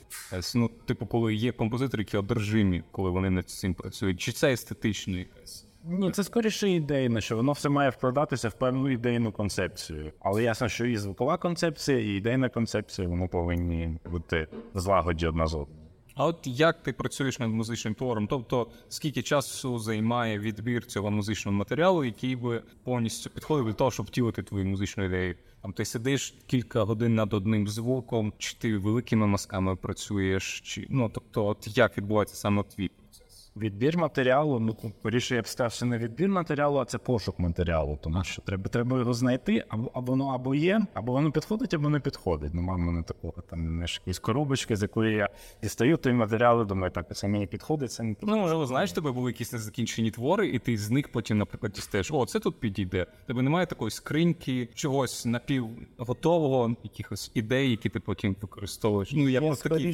Ну, 0.55 0.71
типу, 0.87 1.07
коли 1.07 1.35
є 1.35 1.53
композитори, 1.53 2.01
які 2.01 2.17
одержимі, 2.17 2.83
коли 2.91 3.11
вони 3.11 3.31
над 3.31 3.51
цим 3.51 3.75
працюють. 3.75 4.21
Чи 4.21 4.33
це 4.33 4.53
естетично 4.53 5.19
якась? 5.19 5.66
Ні, 5.89 6.11
це 6.11 6.25
скоріше 6.25 6.71
ідейне, 6.71 7.21
що 7.21 7.37
воно 7.37 7.53
все 7.53 7.69
має 7.69 7.91
вкладатися 7.91 8.49
в 8.49 8.53
певну 8.53 8.91
ідейну 8.91 9.33
концепцію. 9.33 10.13
Але 10.21 10.43
ясно, 10.43 10.69
що 10.69 10.87
і 10.87 10.97
звукова 10.97 11.37
концепція, 11.37 11.99
і 11.99 12.09
ідейна 12.09 12.49
концепція 12.49 13.09
вони 13.09 13.29
повинні 13.29 13.99
бути 14.11 14.49
злагоді 14.75 15.27
одна 15.27 15.47
з 15.47 15.55
одною. 15.55 15.81
А 16.15 16.27
от 16.27 16.39
як 16.45 16.83
ти 16.83 16.93
працюєш 16.93 17.39
над 17.39 17.51
музичним 17.51 17.95
твором? 17.95 18.27
Тобто, 18.27 18.71
скільки 18.89 19.23
часу 19.23 19.79
займає 19.79 20.39
відбір 20.39 20.87
цього 20.87 21.11
музичного 21.11 21.59
матеріалу, 21.59 22.05
який 22.05 22.37
би 22.37 22.63
повністю 22.85 23.31
підходив 23.31 23.67
для 23.67 23.73
того, 23.73 23.91
щоб 23.91 24.07
втілити 24.07 24.43
твою 24.43 24.65
музичну 24.65 25.05
ідею? 25.05 25.35
Там 25.63 25.73
ти 25.73 25.85
сидиш 25.85 26.35
кілька 26.47 26.85
годин 26.85 27.15
над 27.15 27.35
одним 27.35 27.69
звуком, 27.69 28.33
чи 28.39 28.57
ти 28.57 28.79
великими 28.79 29.27
мазками 29.27 29.77
працюєш, 29.77 30.61
чи 30.61 30.87
ну 30.91 31.11
тобто, 31.15 31.47
от 31.47 31.77
як 31.79 31.99
відбувається 31.99 32.37
саме 32.37 32.63
твій? 32.63 32.91
Відбір 33.57 33.99
матеріалу, 33.99 34.61
ну 34.61 34.77
скоріше 35.01 35.35
я 35.35 35.43
б 35.43 35.47
сказав, 35.49 35.73
що 35.73 35.87
не 35.87 35.99
відбір 35.99 36.29
матеріалу, 36.29 36.79
а 36.79 36.85
це 36.85 36.99
пошук 36.99 37.39
матеріалу. 37.39 37.99
Тому 38.03 38.25
що 38.25 38.43
треба 38.43 38.69
треба 38.69 38.99
його 38.99 39.15
знайти, 39.15 39.65
або, 39.69 39.91
або 39.95 40.13
воно 40.13 40.29
або 40.29 40.55
є, 40.55 40.81
або 40.95 41.13
воно 41.13 41.33
підходить, 41.33 41.75
або 41.75 41.89
не 41.89 42.01
підходить. 42.01 42.55
Ну, 42.55 42.63
мама 42.63 42.93
не 42.93 43.03
такого 43.03 43.35
там 43.51 43.79
не 43.79 43.87
ж 43.87 44.01
якісь 44.07 44.19
коробочки, 44.19 44.77
з 44.77 44.83
якої 44.83 45.17
я 45.17 45.29
дістаю 45.63 45.97
той 45.97 46.13
матеріал, 46.13 46.63
і 46.63 46.65
думаю, 46.65 46.91
так 46.91 47.17
це 47.17 47.29
мені 47.29 47.47
підходить, 47.47 47.93
це 47.93 48.03
не 48.03 48.15
підходить. 48.15 48.37
Ну, 48.37 48.41
можливо, 48.43 48.67
знаєш, 48.67 48.93
тебе 48.93 49.13
були 49.13 49.31
якісь 49.31 49.53
незакінчені 49.53 50.11
твори, 50.11 50.49
і 50.49 50.59
ти 50.59 50.77
з 50.77 50.91
них 50.91 51.13
потім, 51.13 51.39
наприклад, 51.39 51.73
дістаєш, 51.73 52.11
о, 52.13 52.27
це 52.27 52.41
тут 52.41 52.61
підійде. 52.61 53.07
Тебе 53.27 53.43
немає 53.43 53.67
такої 53.67 53.91
скриньки, 53.91 54.69
чогось 54.75 55.27
напівготового, 55.27 56.77
якихось 56.83 57.31
ідей, 57.35 57.71
які 57.71 57.89
ти 57.89 58.01
потім 58.01 58.37
використовуєш. 58.43 59.13
Ну, 59.13 59.29
я 59.29 59.41
просто 59.41 59.69
такий 59.69 59.93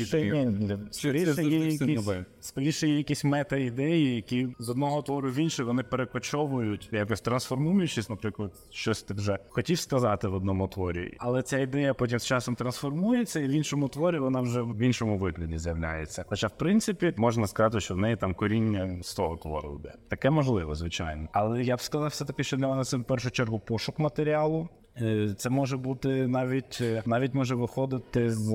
скоріше, 2.41 2.89
є 2.89 2.97
якісь, 2.99 3.25
нове? 3.25 3.52
Якісь 3.57 3.73
мета-ідеї, 3.73 4.15
які 4.17 4.49
з 4.59 4.69
одного 4.69 5.03
твору 5.03 5.31
в 5.31 5.35
інший 5.35 5.65
вони 5.65 5.83
перекочовують, 5.83 6.89
якось 6.93 7.21
трансформуючись, 7.21 8.09
наприклад, 8.09 8.53
щось 8.71 9.03
ти 9.03 9.15
вже 9.15 9.39
хотів 9.49 9.79
сказати 9.79 10.29
в 10.29 10.35
одному 10.35 10.69
творі, 10.69 11.17
але 11.19 11.43
ця 11.43 11.59
ідея 11.59 11.95
потім 11.95 12.19
з 12.19 12.27
часом 12.27 12.55
трансформується, 12.55 13.41
і 13.41 13.49
в 13.49 13.51
іншому 13.51 13.89
творі 13.89 14.19
вона 14.19 14.41
вже 14.41 14.63
в 14.63 14.79
іншому 14.79 15.19
вигляді 15.19 15.59
з'являється. 15.59 16.25
Хоча, 16.29 16.47
в 16.47 16.57
принципі, 16.59 17.15
можна 17.17 17.47
сказати, 17.47 17.81
що 17.81 17.95
в 17.95 17.99
неї 17.99 18.17
там 18.17 18.35
коріння 18.35 18.99
з 19.03 19.15
того 19.15 19.37
твору 19.37 19.79
йде. 19.81 19.95
Таке 20.09 20.31
можливо, 20.31 20.75
звичайно. 20.75 21.29
Але 21.33 21.63
я 21.63 21.77
б 21.77 21.81
сказав, 21.81 22.09
все 22.09 22.25
таки, 22.25 22.45
що 22.45 22.57
для 22.57 22.69
мене 22.69 22.85
це 22.85 22.97
в 22.97 23.05
першу 23.05 23.31
чергу 23.31 23.59
пошук 23.59 23.99
матеріалу. 23.99 24.69
Е, 25.01 25.35
Це 25.37 25.51
може 25.51 25.77
бути 25.77 26.27
навіть 26.27 26.79
е, 26.81 27.03
навіть 27.07 27.35
може 27.35 27.55
виходити 27.55 28.31
з 28.31 28.53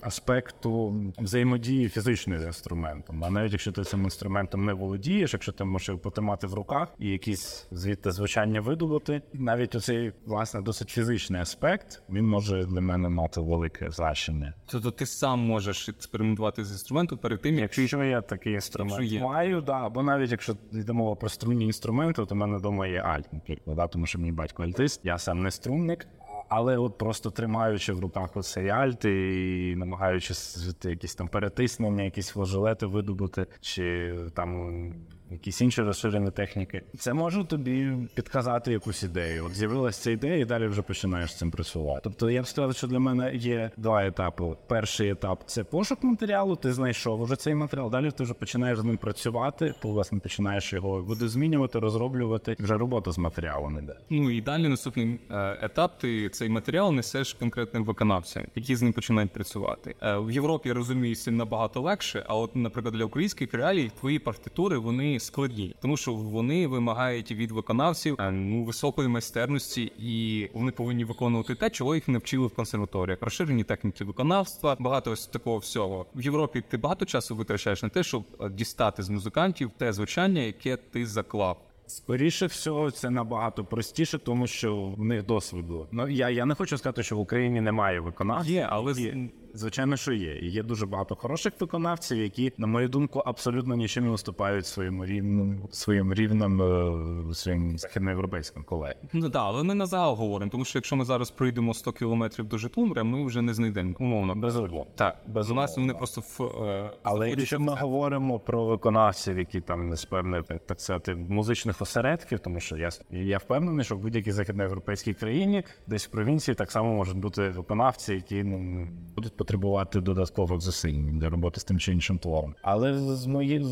аспекту 0.00 0.94
взаємодії 1.18 1.88
фізичною 1.88 2.40
з 2.40 2.44
інструментом. 2.44 3.24
А 3.24 3.30
навіть 3.30 3.52
якщо 3.52 3.72
ти 3.72 3.82
цим 3.84 4.04
інструментом 4.04 4.64
не 4.64 4.72
володієш, 4.72 5.32
якщо 5.32 5.52
ти 5.52 5.64
можеш 5.64 5.88
його 5.88 6.00
потримати 6.00 6.46
в 6.46 6.54
руках 6.54 6.88
і 6.98 7.08
якісь 7.08 7.66
звідти 7.70 8.10
звучання 8.10 8.60
видобути, 8.60 9.22
навіть 9.32 9.74
оцей 9.74 10.12
власне 10.26 10.62
досить 10.62 10.88
фізичний 10.88 11.40
аспект 11.40 12.02
він 12.10 12.26
може 12.28 12.64
для 12.64 12.80
мене 12.80 13.08
мати 13.08 13.40
велике 13.40 13.90
значення. 13.90 14.54
Тобто 14.66 14.90
ти 14.90 15.06
сам 15.06 15.40
можеш 15.40 15.88
експериментувати 15.88 16.64
з 16.64 16.72
інструментом 16.72 17.18
перед 17.18 17.40
тим, 17.40 17.58
як 17.58 17.78
Якщо 17.78 18.04
я 18.04 18.20
такий 18.20 18.52
інструмент 18.52 19.00
Якщо 19.00 19.14
є. 19.16 19.22
маю, 19.22 19.60
да, 19.60 19.72
або 19.72 20.02
навіть 20.02 20.30
якщо 20.30 20.56
йде 20.72 20.92
мова 20.92 21.14
про 21.14 21.28
струнні 21.28 21.64
інструменти, 21.64 22.24
то 22.26 22.34
в 22.34 22.38
мене 22.38 22.56
вдома 22.56 22.86
є 22.86 23.00
альт, 23.00 23.32
наприклад, 23.32 23.76
да, 23.76 23.86
тому 23.86 24.06
що 24.06 24.18
мій 24.18 24.32
батько 24.32 24.62
альтист, 24.62 25.00
я 25.04 25.18
сам 25.18 25.42
не 25.42 25.50
струнник. 25.60 26.06
Але 26.48 26.78
от 26.78 26.98
просто 26.98 27.30
тримаючи 27.30 27.92
в 27.92 28.00
руках 28.00 28.36
оцей 28.36 28.68
альт 28.68 29.04
і 29.04 29.74
намагаючись 29.76 30.74
якісь 30.84 31.14
там 31.14 31.28
перетиснення, 31.28 32.02
якісь 32.02 32.28
флажолети 32.28 32.86
видобути, 32.86 33.46
чи 33.60 34.14
там 34.34 34.92
якісь 35.30 35.60
інші 35.60 35.82
розширені 35.82 36.30
техніки, 36.30 36.82
це 36.98 37.12
може 37.12 37.44
тобі 37.44 37.92
підказати 38.14 38.72
якусь 38.72 39.02
ідею. 39.02 39.44
От 39.46 39.54
з'явилася 39.54 40.02
ця 40.02 40.10
ідея, 40.10 40.36
і 40.36 40.44
далі 40.44 40.66
вже 40.66 40.82
починаєш 40.82 41.32
з 41.32 41.38
цим 41.38 41.50
працювати. 41.50 42.00
Тобто 42.04 42.30
я 42.30 42.42
б 42.42 42.46
сказав, 42.46 42.76
що 42.76 42.86
для 42.86 42.98
мене 42.98 43.34
є 43.34 43.70
два 43.76 44.06
етапи. 44.06 44.44
Перший 44.66 45.10
етап 45.10 45.42
це 45.46 45.64
пошук 45.64 46.02
матеріалу. 46.02 46.56
Ти 46.56 46.72
знайшов 46.72 47.20
уже 47.20 47.36
цей 47.36 47.54
матеріал. 47.54 47.90
Далі 47.90 48.10
ти 48.10 48.22
вже 48.22 48.34
починаєш 48.34 48.78
з 48.78 48.84
ним 48.84 48.96
працювати. 48.96 49.74
Ти 49.82 49.88
власне 49.88 50.18
починаєш 50.18 50.72
його 50.72 51.02
видозмінювати, 51.02 51.78
розроблювати. 51.78 52.56
Вже 52.58 52.78
робота 52.78 53.12
з 53.12 53.18
матеріалом 53.18 53.78
іде. 53.78 53.96
Ну 54.10 54.30
і 54.30 54.40
далі 54.40 54.68
наступний 54.68 55.20
е, 55.30 55.58
етап. 55.62 55.98
Ти 55.98 56.28
цей 56.28 56.48
матеріал 56.48 56.92
несеш 56.92 57.32
конкретним 57.32 57.84
виконавцям, 57.84 58.42
які 58.54 58.76
з 58.76 58.82
ним 58.82 58.92
починають 58.92 59.32
працювати. 59.32 59.94
Е, 60.02 60.18
в 60.18 60.30
Європі 60.30 60.72
розумію, 60.72 61.16
це 61.16 61.30
набагато 61.30 61.80
легше. 61.80 62.24
А 62.28 62.36
от, 62.36 62.56
наприклад, 62.56 62.94
для 62.94 63.04
українських 63.04 63.54
реалій 63.54 63.90
твої 64.00 64.18
партитури 64.18 64.78
вони 64.78 65.19
складні, 65.20 65.74
тому 65.80 65.96
що 65.96 66.12
вони 66.12 66.66
вимагають 66.66 67.32
від 67.32 67.50
виконавців 67.50 68.16
е, 68.18 68.30
ну 68.30 68.64
високої 68.64 69.08
майстерності, 69.08 69.92
і 69.98 70.48
вони 70.54 70.72
повинні 70.72 71.04
виконувати 71.04 71.54
те, 71.54 71.70
чого 71.70 71.94
їх 71.94 72.08
не 72.08 72.18
вчили 72.18 72.46
в 72.46 72.54
консерваторіях. 72.54 73.18
Розширені 73.22 73.64
техніки 73.64 74.04
виконавства, 74.04 74.76
багато 74.78 75.10
ось 75.10 75.26
такого 75.26 75.58
всього. 75.58 76.06
В 76.14 76.20
Європі 76.20 76.62
ти 76.68 76.76
багато 76.76 77.04
часу 77.04 77.36
витрачаєш 77.36 77.82
на 77.82 77.88
те, 77.88 78.02
щоб 78.02 78.24
е, 78.40 78.48
дістати 78.48 79.02
з 79.02 79.08
музикантів 79.08 79.70
те 79.78 79.92
звучання, 79.92 80.42
яке 80.42 80.76
ти 80.76 81.06
заклав. 81.06 81.60
Скоріше 81.86 82.46
всього, 82.46 82.90
це 82.90 83.10
набагато 83.10 83.64
простіше, 83.64 84.18
тому 84.18 84.46
що 84.46 84.76
в 84.76 85.04
них 85.04 85.26
досвіду. 85.26 85.86
Ну 85.92 86.08
я, 86.08 86.30
я 86.30 86.44
не 86.44 86.54
хочу 86.54 86.78
сказати, 86.78 87.02
що 87.02 87.16
в 87.16 87.20
Україні 87.20 87.60
немає 87.60 88.00
виконавців. 88.00 88.54
Є, 88.54 88.66
але 88.70 88.92
Є. 88.92 89.28
Звичайно, 89.54 89.96
що 89.96 90.12
є. 90.12 90.36
І 90.36 90.48
є 90.48 90.62
дуже 90.62 90.86
багато 90.86 91.14
хороших 91.14 91.52
виконавців, 91.60 92.18
які, 92.18 92.52
на 92.58 92.66
мою 92.66 92.88
думку, 92.88 93.18
абсолютно 93.18 93.76
нічим 93.76 94.04
не 94.04 94.10
виступають 94.10 94.66
своїм 94.66 95.04
рівнем, 95.04 95.62
своїм 95.70 96.14
рівнем 96.14 96.62
е, 96.62 97.34
своїм 97.34 97.78
західноєвропейським 97.78 98.64
колегам. 98.64 98.96
Ну 99.12 99.30
так, 99.30 99.42
але 99.44 99.62
ми 99.62 99.74
на 99.74 99.86
загал 99.86 100.14
говоримо, 100.14 100.50
тому 100.50 100.64
що 100.64 100.78
якщо 100.78 100.96
ми 100.96 101.04
зараз 101.04 101.30
пройдемо 101.30 101.74
100 101.74 101.92
кілометрів 101.92 102.46
до 102.46 102.58
Житомира, 102.58 103.04
ми 103.04 103.26
вже 103.26 103.42
не 103.42 103.54
знайдемо 103.54 103.94
умовно. 103.98 104.34
Безумовно. 104.34 104.86
Так, 104.94 105.16
без 105.26 105.50
нас 105.50 105.76
вони 105.76 105.94
просто 105.94 106.20
в 106.20 106.62
е, 106.62 106.90
Але 107.02 107.30
якщо 107.30 107.60
ми 107.60 107.74
говоримо 107.74 108.38
про 108.38 108.64
виконавців, 108.64 109.38
які 109.38 109.60
там 109.60 109.96
з 109.96 110.04
певних 110.04 110.44
так 110.46 110.80
сказати 110.80 111.14
музичних 111.14 111.82
осередків, 111.82 112.38
тому 112.38 112.60
що 112.60 112.76
я 112.76 112.90
я 113.10 113.38
впевнений, 113.38 113.84
що 113.84 113.96
в 113.96 113.98
будь-якій 113.98 114.32
західноєвропейській 114.32 115.14
країні, 115.14 115.62
десь 115.86 116.06
в 116.06 116.10
провінції, 116.10 116.54
так 116.54 116.70
само 116.70 116.94
можуть 116.94 117.16
бути 117.16 117.48
виконавці, 117.48 118.14
які 118.14 118.42
ну, 118.42 118.88
будуть 119.16 119.36
потребувати 119.40 120.00
додаткових 120.00 120.60
зусиль 120.60 120.94
для 120.94 121.28
роботи 121.28 121.60
з 121.60 121.64
тим 121.64 121.78
чи 121.78 121.92
іншим 121.92 122.18
твором. 122.18 122.54
Але 122.62 122.98
з 122.98 123.26
мої 123.26 123.66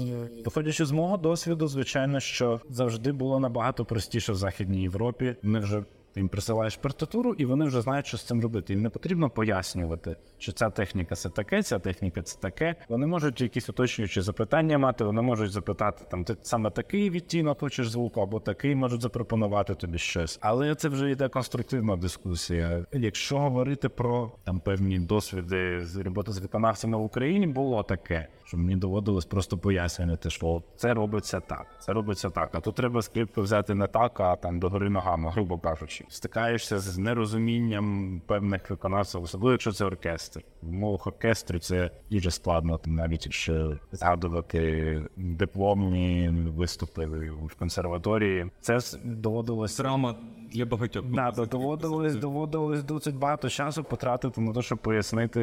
виходячи 0.44 0.84
з 0.84 0.90
мого 0.90 1.16
досвіду, 1.16 1.66
звичайно, 1.66 2.20
що 2.20 2.60
завжди 2.70 3.12
було 3.12 3.40
набагато 3.40 3.84
простіше 3.84 4.32
в 4.32 4.36
Західній 4.36 4.82
Європі. 4.82 5.36
Ми 5.42 5.60
вже 5.60 5.84
Ти 6.18 6.22
їм 6.22 6.28
присилаєш 6.28 6.76
партитуру, 6.76 7.34
і 7.34 7.44
вони 7.44 7.64
вже 7.64 7.80
знають, 7.80 8.06
що 8.06 8.16
з 8.16 8.22
цим 8.22 8.40
робити. 8.40 8.72
Їм 8.72 8.82
не 8.82 8.90
потрібно 8.90 9.30
пояснювати, 9.30 10.16
що 10.38 10.52
ця 10.52 10.70
техніка 10.70 11.14
це 11.14 11.28
таке, 11.28 11.62
ця 11.62 11.78
техніка 11.78 12.22
це 12.22 12.38
таке. 12.40 12.74
Вони 12.88 13.06
можуть 13.06 13.40
якісь 13.40 13.68
уточнюючі 13.68 14.20
запитання 14.20 14.78
мати. 14.78 15.04
Вони 15.04 15.22
можуть 15.22 15.50
запитати 15.50 16.04
там, 16.10 16.24
ти 16.24 16.36
саме 16.42 16.70
такий 16.70 17.10
відтінок 17.10 17.60
хочеш 17.60 17.90
звуку, 17.90 18.20
або 18.20 18.40
такий 18.40 18.74
можуть 18.74 19.00
запропонувати 19.00 19.74
тобі 19.74 19.98
щось. 19.98 20.38
Але 20.42 20.74
це 20.74 20.88
вже 20.88 21.10
йде 21.10 21.28
конструктивна 21.28 21.96
дискусія. 21.96 22.86
Якщо 22.92 23.38
говорити 23.38 23.88
про 23.88 24.32
там 24.44 24.60
певні 24.60 24.98
досвіди 24.98 25.80
з 25.84 25.96
роботи 25.96 26.32
з 26.32 26.38
виконавцями 26.38 26.98
в 26.98 27.02
Україні, 27.02 27.46
було 27.46 27.82
таке, 27.82 28.28
що 28.48 28.56
мені 28.56 28.76
доводилось 28.76 29.24
просто 29.24 29.58
пояснювати, 29.58 30.30
що 30.30 30.62
це 30.76 30.94
робиться 30.94 31.40
так, 31.40 31.66
це 31.80 31.92
робиться 31.92 32.30
так. 32.30 32.50
А 32.52 32.60
тут 32.60 32.74
треба 32.74 33.02
скрипку 33.02 33.42
взяти 33.42 33.74
не 33.74 33.86
так, 33.86 34.20
а 34.20 34.36
там 34.36 34.60
догори 34.60 34.90
ногами, 34.90 35.30
грубо 35.30 35.58
кажучи. 35.58 36.04
Стикаєшся 36.08 36.78
з 36.78 36.98
нерозумінням 36.98 38.20
певних 38.26 38.70
виконавців, 38.70 39.22
особливо 39.22 39.52
якщо 39.52 39.72
це 39.72 39.84
оркестр. 39.84 40.40
В 40.62 40.68
умовах 40.68 41.06
оркестру 41.06 41.58
це 41.58 41.90
дуже 42.10 42.30
складно, 42.30 42.80
навіть 42.84 43.26
якщо 43.26 43.78
згадувати 43.92 45.02
дипломні 45.16 46.30
виступи 46.56 47.06
в 47.30 47.54
консерваторії. 47.58 48.50
Це 48.60 48.78
доводилось 49.04 49.76
Драма 49.76 50.14
для 50.52 50.64
багатьох. 50.64 51.04
Да, 51.04 51.30
доводилось, 51.30 52.16
доводилось 52.16 52.84
досить 52.84 53.16
багато 53.16 53.48
часу 53.48 53.84
потратити 53.84 54.40
на 54.40 54.52
те, 54.52 54.62
щоб 54.62 54.78
пояснити 54.78 55.40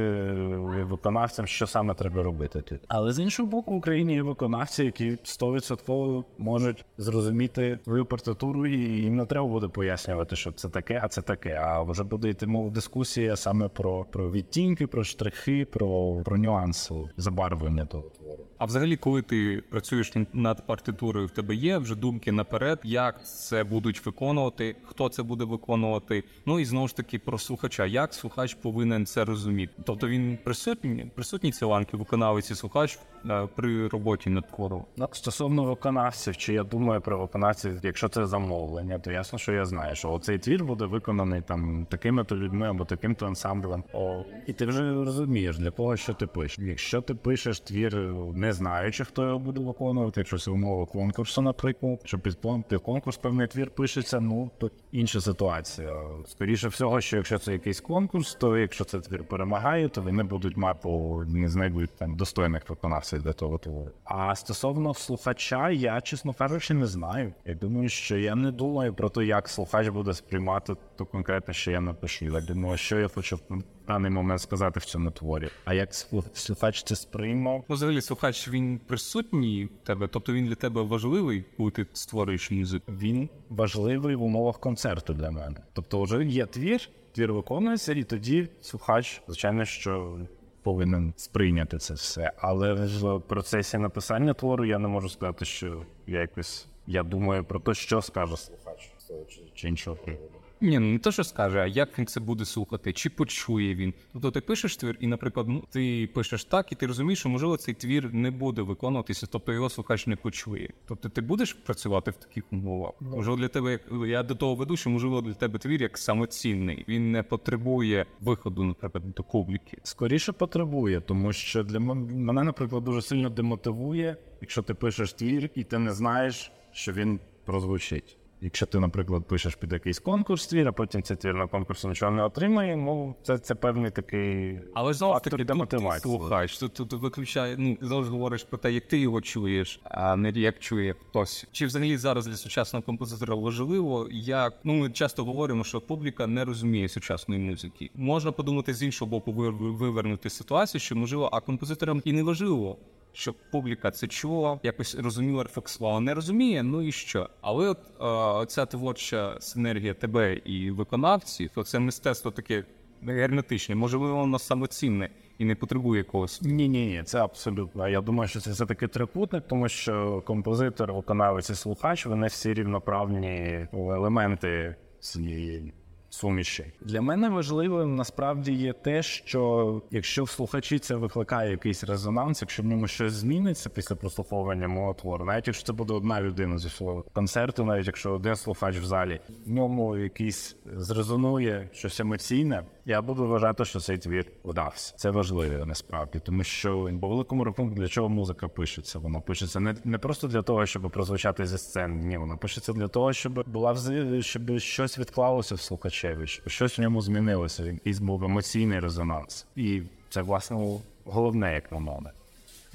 виконавцям, 0.89 1.47
що 1.47 1.67
саме 1.67 1.93
треба 1.93 2.23
робити 2.23 2.61
тут. 2.61 2.79
Але 2.87 3.13
з 3.13 3.19
іншого 3.19 3.49
боку, 3.49 3.73
в 3.73 3.75
Україні 3.75 4.13
є 4.13 4.21
виконавці, 4.21 4.83
які 4.83 5.11
100% 5.11 6.23
можуть 6.37 6.85
зрозуміти 6.97 7.79
твою 7.83 8.05
партитуру, 8.05 8.65
і 8.65 8.77
їм 8.79 9.15
не 9.15 9.25
треба 9.25 9.47
буде 9.47 9.67
пояснювати, 9.67 10.35
що 10.35 10.51
це 10.51 10.69
таке, 10.69 10.99
а 11.03 11.07
це 11.07 11.21
таке. 11.21 11.59
А 11.63 11.81
вже 11.81 12.03
буде 12.03 12.29
йти 12.29 12.47
мова 12.47 12.69
дискусія 12.69 13.35
саме 13.35 13.67
про, 13.67 14.05
про 14.05 14.31
відтінки, 14.31 14.87
про 14.87 15.03
штрихи, 15.03 15.65
про, 15.65 16.21
про 16.25 16.37
нюанси 16.37 16.93
забарвлення 17.17 17.85
того 17.85 18.03
твору. 18.03 18.45
А 18.57 18.65
взагалі, 18.65 18.97
коли 18.97 19.21
ти 19.21 19.63
працюєш 19.69 20.13
над 20.33 20.67
партитурою, 20.67 21.27
в 21.27 21.31
тебе 21.31 21.55
є 21.55 21.77
вже 21.77 21.95
думки 21.95 22.31
наперед, 22.31 22.79
як 22.83 23.27
це 23.27 23.63
будуть 23.63 24.05
виконувати, 24.05 24.75
хто 24.95 25.09
це 25.09 25.23
буде 25.23 25.43
виконувати. 25.43 26.23
Ну 26.45 26.59
і 26.59 26.65
знову 26.65 26.87
ж 26.87 26.95
таки 26.95 27.19
про 27.19 27.37
слухача, 27.37 27.85
як 27.85 28.13
слухач 28.13 28.53
повинен 28.53 29.05
це 29.05 29.25
розуміти. 29.25 29.73
Тобто 29.85 30.07
він 30.07 30.37
присутній, 30.43 31.11
присутній 31.15 31.51
ці 31.51 31.65
ланки, 31.65 31.97
виконавець 31.97 32.51
і 32.51 32.55
слухач 32.55 32.99
е, 33.29 33.47
при 33.55 33.87
роботі 33.87 34.29
над 34.29 34.47
твором. 34.47 34.85
Ну, 34.97 35.07
стосовно 35.11 35.63
виконавців, 35.63 36.37
чи 36.37 36.53
я 36.53 36.63
думаю 36.63 37.01
про 37.01 37.19
виконавців, 37.19 37.79
якщо 37.83 38.09
це 38.09 38.25
замовлення, 38.25 38.99
то 38.99 39.11
ясно, 39.11 39.39
що 39.39 39.51
я 39.51 39.65
знаю, 39.65 39.95
що 39.95 40.19
цей 40.19 40.39
твір 40.39 40.65
буде 40.65 40.85
виконаний 40.85 41.41
там 41.41 41.87
такими-то 41.89 42.35
людьми 42.35 42.67
або 42.67 42.85
таким-то 42.85 43.25
ансамблем. 43.25 43.83
О, 43.93 44.23
і 44.47 44.53
ти 44.53 44.65
вже 44.65 44.93
розумієш, 44.93 45.57
для 45.57 45.71
кого 45.71 45.97
що 45.97 46.13
ти 46.13 46.27
пишеш. 46.27 46.59
Якщо 46.59 47.01
ти 47.01 47.13
пишеш 47.13 47.59
твір, 47.59 47.95
не 48.33 48.53
знаючи, 48.53 49.05
хто 49.05 49.23
його 49.23 49.39
буде 49.39 49.59
виконувати, 49.59 50.19
якщо 50.19 50.37
це 50.37 50.51
умова 50.51 50.85
конкурсу, 50.85 51.41
наприклад, 51.41 52.01
що 52.03 52.19
під 52.19 52.37
конкурс 52.85 53.17
певний 53.17 53.47
твір 53.47 53.69
пишеться, 53.69 54.19
ну 54.19 54.51
то 54.57 54.71
інша 54.91 55.21
ситуація. 55.21 55.93
Скоріше 56.27 56.67
всього, 56.67 57.01
що 57.01 57.17
якщо 57.17 57.37
це 57.37 57.53
якийсь 57.53 57.81
конкурс, 57.81 58.35
то 58.35 58.57
якщо 58.57 58.83
це 58.83 58.99
твір 58.99 59.23
перемагає, 59.23 59.89
то 59.89 60.01
вони 60.01 60.23
будуть 60.23 60.57
мати 60.57 60.89
не 61.27 61.49
знайдуть 61.49 61.89
там 61.97 62.15
достойних 62.15 62.69
виконавців 62.69 63.21
для 63.21 63.33
того 63.33 63.57
твору. 63.57 63.91
А 64.03 64.35
стосовно 64.35 64.93
слухача, 64.93 65.69
я 65.69 66.01
чесно 66.01 66.33
кажучи, 66.33 66.73
не 66.73 66.85
знаю. 66.85 67.33
Я 67.45 67.53
думаю, 67.53 67.89
що 67.89 68.17
я 68.17 68.35
не 68.35 68.51
думаю 68.51 68.93
про 68.93 69.09
те, 69.09 69.25
як 69.25 69.49
слухач 69.49 69.87
буде 69.87 70.13
сприймати 70.13 70.75
то 70.95 71.05
конкретно, 71.05 71.53
що 71.53 71.71
я 71.71 71.81
напишу. 71.81 72.25
Я 72.25 72.41
думаю, 72.41 72.77
що 72.77 72.99
я 72.99 73.07
хочу 73.07 73.39
даний 73.87 74.11
момент 74.11 74.41
сказати 74.41 74.79
в 74.79 74.85
цьому 74.85 75.11
творі. 75.11 75.49
А 75.65 75.73
як 75.73 75.93
слухач 76.33 76.83
це 76.83 76.95
сприймав? 76.95 77.63
Ну, 77.69 77.75
взагалі, 77.75 78.01
слухач 78.01 78.47
він 78.47 78.79
присутній 78.87 79.65
в 79.65 79.85
тебе, 79.85 80.07
тобто 80.07 80.33
він 80.33 80.45
для 80.45 80.55
тебе 80.55 80.81
важливий, 80.81 81.45
коли 81.57 81.71
ти 81.71 81.85
створюєш 81.93 82.51
музику. 82.51 82.91
Він 82.91 83.29
важливий 83.49 84.15
в 84.15 84.23
умовах 84.23 84.59
концерту 84.59 85.13
для 85.13 85.31
мене. 85.31 85.57
Тобто, 85.73 86.03
вже 86.03 86.25
є 86.25 86.45
твір, 86.45 86.89
твір 87.11 87.33
виконується, 87.33 87.93
і 87.93 88.03
тоді 88.03 88.47
слухач, 88.61 89.21
звичайно, 89.27 89.65
що. 89.65 90.19
Повинен 90.63 91.13
сприйняти 91.17 91.77
це 91.77 91.93
все, 91.93 92.31
але 92.37 92.73
в 92.73 93.19
процесі 93.19 93.77
написання 93.77 94.33
твору 94.33 94.65
я 94.65 94.79
не 94.79 94.87
можу 94.87 95.09
сказати, 95.09 95.45
що 95.45 95.85
я 96.07 96.19
якось 96.19 96.67
я 96.87 97.03
думаю 97.03 97.43
про 97.43 97.59
те, 97.59 97.73
що 97.73 98.01
скаже 98.01 98.37
слухач 98.37 98.91
чи, 99.29 99.41
чи 99.53 99.67
іншого 99.67 99.95
приводу. 99.95 100.44
Ні, 100.61 100.79
ну 100.79 100.87
не 100.87 100.99
те, 100.99 101.11
що 101.11 101.23
скаже, 101.23 101.59
а 101.59 101.65
як 101.65 101.99
він 101.99 102.05
це 102.05 102.19
буде 102.19 102.45
слухати, 102.45 102.93
чи 102.93 103.09
почує 103.09 103.75
він. 103.75 103.93
Тобто 104.13 104.31
ти 104.31 104.41
пишеш 104.41 104.77
твір, 104.77 104.97
і, 104.99 105.07
наприклад, 105.07 105.47
ну, 105.47 105.63
ти 105.69 106.09
пишеш 106.13 106.45
так, 106.45 106.71
і 106.71 106.75
ти 106.75 106.87
розумієш, 106.87 107.19
що 107.19 107.29
можливо 107.29 107.57
цей 107.57 107.73
твір 107.73 108.13
не 108.13 108.31
буде 108.31 108.61
виконуватися, 108.61 109.27
тобто 109.31 109.53
його 109.53 109.69
слухач 109.69 110.07
не 110.07 110.15
почує. 110.15 110.69
Тобто 110.87 111.09
ти 111.09 111.21
будеш 111.21 111.53
працювати 111.53 112.11
в 112.11 112.15
таких 112.15 112.43
умовах. 112.53 112.91
No. 113.01 113.15
Можливо, 113.15 113.39
для 113.39 113.47
тебе, 113.47 113.79
я 114.07 114.23
до 114.23 114.35
того 114.35 114.55
веду, 114.55 114.77
що 114.77 114.89
можливо 114.89 115.21
для 115.21 115.33
тебе 115.33 115.59
твір 115.59 115.81
як 115.81 115.97
самоцінний. 115.97 116.85
Він 116.87 117.11
не 117.11 117.23
потребує 117.23 118.05
виходу, 118.21 118.63
наприклад, 118.63 119.13
до 119.13 119.23
публіки. 119.23 119.77
Скоріше 119.83 120.31
потребує, 120.31 121.01
тому 121.01 121.33
що 121.33 121.63
для 121.63 121.79
мене, 121.79 122.43
наприклад, 122.43 122.83
дуже 122.83 123.01
сильно 123.01 123.29
демотивує, 123.29 124.17
якщо 124.41 124.61
ти 124.61 124.73
пишеш 124.73 125.13
твір 125.13 125.49
і 125.55 125.63
ти 125.63 125.77
не 125.77 125.93
знаєш, 125.93 126.51
що 126.71 126.93
він 126.93 127.19
прозвучить. 127.45 128.17
Якщо 128.45 128.65
ти, 128.65 128.79
наприклад, 128.79 129.27
пишеш 129.27 129.55
під 129.55 129.73
якийсь 129.73 129.99
конкурс 129.99 130.47
твір, 130.47 130.67
а 130.67 130.71
потім 130.71 131.03
цей 131.03 131.17
твір 131.17 131.33
на 131.33 131.47
конкурсу 131.47 131.89
нічого 131.89 132.11
не 132.11 132.23
отримає, 132.23 132.75
ну 132.75 133.15
це 133.23 133.37
це 133.37 133.55
певний 133.55 133.91
такий. 133.91 134.59
Але 134.73 134.93
знову 134.93 135.19
таки 135.19 135.43
демотивація. 135.43 135.99
слухаєш, 135.99 136.57
тут, 136.57 136.73
тут 136.73 136.93
виключає, 136.93 137.55
ну 137.57 137.77
знову 137.81 138.03
говориш 138.03 138.43
про 138.43 138.57
те, 138.57 138.71
як 138.71 138.87
ти 138.87 138.99
його 138.99 139.21
чуєш, 139.21 139.79
а 139.83 140.15
не 140.15 140.29
як 140.29 140.59
чує 140.59 140.95
хтось. 141.09 141.47
Чи 141.51 141.65
взагалі 141.65 141.97
зараз 141.97 142.27
для 142.27 142.35
сучасного 142.35 142.83
композитора 142.83 143.35
важливо, 143.35 144.07
як 144.11 144.53
ну 144.63 144.73
ми 144.73 144.89
часто 144.89 145.25
говоримо, 145.25 145.63
що 145.63 145.81
публіка 145.81 146.27
не 146.27 146.45
розуміє 146.45 146.89
сучасної 146.89 147.41
музики. 147.41 147.89
Можна 147.95 148.31
подумати 148.31 148.73
з 148.73 148.83
іншого 148.83 149.11
боку, 149.11 149.31
вивернути 149.31 150.29
ситуацію, 150.29 150.81
що 150.81 150.95
можливо, 150.95 151.29
а 151.33 151.39
композиторам 151.39 152.01
і 152.05 152.13
не 152.13 152.23
важливо 152.23 152.77
щоб 153.15 153.35
публіка 153.51 153.91
це 153.91 154.07
чула, 154.07 154.59
якось 154.63 154.95
розуміла, 154.95 155.43
рефлексувала. 155.43 155.99
Не 155.99 156.13
розуміє, 156.13 156.63
ну 156.63 156.81
і 156.81 156.91
що. 156.91 157.29
Але 157.41 157.69
от 157.69 158.51
ця 158.51 158.65
творча 158.65 159.37
синергія 159.39 159.93
тебе 159.93 160.33
і 160.33 160.71
виконавців, 160.71 161.49
то 161.55 161.63
це 161.63 161.79
мистецтво 161.79 162.31
таке 162.31 162.63
герметичне, 163.03 163.75
можливо, 163.75 164.15
воно 164.15 164.39
самоцінне. 164.39 165.09
І 165.37 165.45
не 165.45 165.55
потребує 165.55 165.97
якогось. 165.97 166.41
Ні, 166.41 166.69
ні, 166.69 166.85
ні, 166.85 167.03
це 167.05 167.19
абсолютно. 167.19 167.87
Я 167.87 168.01
думаю, 168.01 168.27
що 168.27 168.39
це 168.39 168.51
все 168.51 168.65
таки 168.65 168.87
трикутник, 168.87 169.43
тому 169.47 169.69
що 169.69 170.21
композитор, 170.25 170.93
виконавець 170.93 171.49
і 171.49 171.55
слухач 171.55 172.05
вони 172.05 172.27
всі 172.27 172.53
рівноправні 172.53 173.67
елементи 173.73 174.75
цієї 174.99 175.73
суміші. 176.15 176.65
Для 176.81 177.01
мене 177.01 177.29
важливим 177.29 177.95
насправді 177.95 178.53
є 178.53 178.73
те, 178.73 179.03
що 179.03 179.81
якщо 179.91 180.23
в 180.23 180.29
слухачі 180.29 180.79
це 180.79 180.95
викликає 180.95 181.51
якийсь 181.51 181.83
резонанс, 181.83 182.41
якщо 182.41 182.63
в 182.63 182.65
ньому 182.65 182.87
щось 182.87 183.13
зміниться 183.13 183.69
після 183.69 183.95
прослуховування 183.95 184.67
мого 184.67 184.93
твору, 184.93 185.25
навіть 185.25 185.47
якщо 185.47 185.65
це 185.65 185.73
буде 185.73 185.93
одна 185.93 186.21
людина 186.21 186.57
зі 186.57 186.69
свого 186.69 187.03
концерту, 187.13 187.65
навіть 187.65 187.87
якщо 187.87 188.11
один 188.11 188.35
слухач 188.35 188.77
в 188.77 188.85
залі 188.85 189.19
в 189.45 189.51
ньому 189.51 189.97
якийсь 189.97 190.55
зрезонує 190.65 191.69
щось 191.73 191.99
емоційне, 191.99 192.63
я 192.85 193.01
буду 193.01 193.27
вважати, 193.27 193.65
що 193.65 193.79
цей 193.79 193.97
твір 193.97 194.25
вдався. 194.43 194.93
Це 194.97 195.09
важливо 195.09 195.65
насправді, 195.65 196.19
тому 196.19 196.43
що 196.43 196.89
по 197.01 197.07
великому 197.07 197.43
рахунку 197.43 197.75
для 197.75 197.87
чого 197.87 198.09
музика 198.09 198.47
пишеться. 198.47 198.99
Вона 198.99 199.19
пишеться 199.19 199.59
не 199.59 199.75
не 199.83 199.97
просто 199.97 200.27
для 200.27 200.41
того, 200.41 200.65
щоб 200.65 200.91
прозвучати 200.91 201.45
зі 201.45 201.57
сцени. 201.57 202.05
Ні, 202.05 202.17
вона 202.17 202.37
пишеться 202.37 202.73
для 202.73 202.87
того, 202.87 203.13
щоб 203.13 203.49
була 203.49 203.75
щоб 204.21 204.59
щось 204.59 204.99
відклалося 204.99 205.55
в 205.55 205.59
слухачеві, 205.59 206.27
щоб 206.27 206.49
щось 206.49 206.77
в 206.79 206.81
ньому 206.81 207.01
змінилося. 207.01 207.63
Якийсь 207.63 207.99
був 207.99 208.23
емоційний 208.23 208.79
резонанс, 208.79 209.47
і 209.55 209.81
це 210.09 210.21
власне 210.21 210.79
головне, 211.05 211.53
як 211.53 211.71
на 211.71 211.79
мене. 211.79 212.11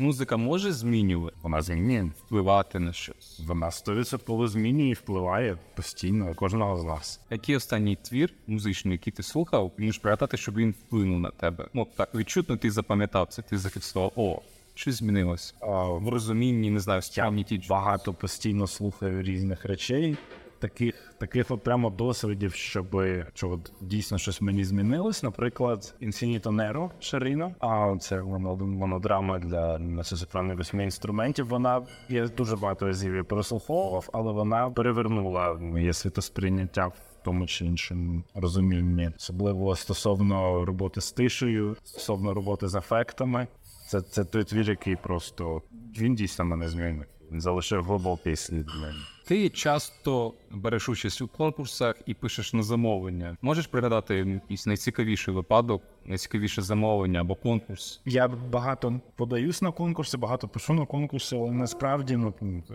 Музика 0.01 0.37
може 0.37 0.73
змінювати, 0.73 1.37
вона 1.43 1.63
змінює, 1.63 2.11
впливати 2.27 2.79
на 2.79 2.93
щось. 2.93 3.41
Вона 3.47 3.67
100% 3.67 4.49
змінює 4.49 4.89
і 4.89 4.93
впливає 4.93 5.59
постійно 5.75 6.35
кожного 6.35 6.77
з 6.77 6.85
нас. 6.85 7.21
Який 7.31 7.57
останній 7.57 7.97
твір 7.97 8.33
музичний, 8.47 8.93
який 8.93 9.13
ти 9.13 9.23
слухав, 9.23 9.73
можеш 9.79 9.99
пригадати, 9.99 10.37
щоб 10.37 10.57
він 10.57 10.71
вплинув 10.71 11.21
на 11.21 11.31
тебе. 11.31 11.69
Ну 11.75 11.87
так 11.97 12.15
відчутно 12.15 12.57
ти 12.57 12.71
запам'ятав 12.71 13.27
це, 13.29 13.43
ти 13.43 13.59
зафіксував. 13.59 14.13
О, 14.17 14.41
щось 14.75 14.95
змінилось. 14.95 15.55
А, 15.61 15.85
в 15.85 16.09
розумінні, 16.09 16.71
не 16.71 16.81
знаю, 16.81 17.03
Я 17.15 17.31
багато 17.69 18.13
постійно 18.15 18.67
слухаю 18.67 19.23
різних 19.23 19.65
речей 19.65 20.17
таких 20.61 21.15
таких 21.19 21.51
от 21.51 21.63
прямо 21.63 21.91
досвідів, 21.91 22.55
щоб 22.55 23.03
що 23.35 23.51
от 23.51 23.73
дійсно 23.81 24.19
щось 24.19 24.41
мені 24.41 24.65
змінилось. 24.65 25.23
Наприклад, 25.23 25.95
Infinito 26.03 26.43
Nero 26.43 26.91
Шаріно, 27.01 27.55
а 27.61 27.97
це 28.01 28.23
монодрама 28.23 29.39
для 29.39 29.79
нацисофранних 29.79 30.57
восьми 30.57 30.85
інструментів. 30.85 31.47
Вона 31.47 31.83
я 32.09 32.29
дуже 32.29 32.57
багато 32.57 32.87
разів 32.87 33.25
прослуховував, 33.25 34.09
але 34.13 34.33
вона 34.33 34.71
перевернула 34.71 35.55
моє 35.55 35.93
світосприйняття 35.93 36.93
тому 37.25 37.47
чи 37.47 37.67
іншому 37.67 38.23
розумінні, 38.35 39.11
особливо 39.17 39.77
стосовно 39.77 40.65
роботи 40.65 41.01
з 41.01 41.13
тишею, 41.13 41.77
стосовно 41.85 42.35
роботи 42.35 42.69
з 42.69 42.75
ефектами. 42.75 43.47
Це, 43.89 44.01
це 44.01 44.25
той 44.25 44.45
твір, 44.45 44.71
який 44.71 44.97
просто 44.97 45.63
він 45.99 46.15
дійсно 46.15 46.45
мене 46.45 46.69
змінив. 46.69 47.07
Він 47.33 47.41
залишив 47.41 47.85
глибокий 47.85 48.37
слід 48.37 48.67
для 48.67 48.81
мене. 48.81 48.99
Ти 49.31 49.49
часто 49.49 50.35
береш 50.51 50.89
участь 50.89 51.23
у 51.23 51.29
конкурсах 51.29 51.95
і 52.07 52.15
пишеш 52.15 52.53
на 52.53 52.63
замовлення. 52.63 53.37
Можеш 53.43 53.67
пригадати 53.67 54.15
якийсь 54.15 54.67
найцікавіший 54.67 55.35
випадок, 55.35 55.83
найцікавіше 56.05 56.63
замовлення 56.63 57.21
або 57.21 57.35
конкурс? 57.35 58.01
Я 58.05 58.29
багато 58.29 59.01
подаюсь 59.17 59.63
на 59.63 59.73
конкурси, 59.73 60.17
багато 60.17 60.49
пишу 60.49 60.75
на 60.75 60.87
конкурси, 60.87 61.37
але 61.37 61.53
насправді 61.53 62.17
ну 62.17 62.35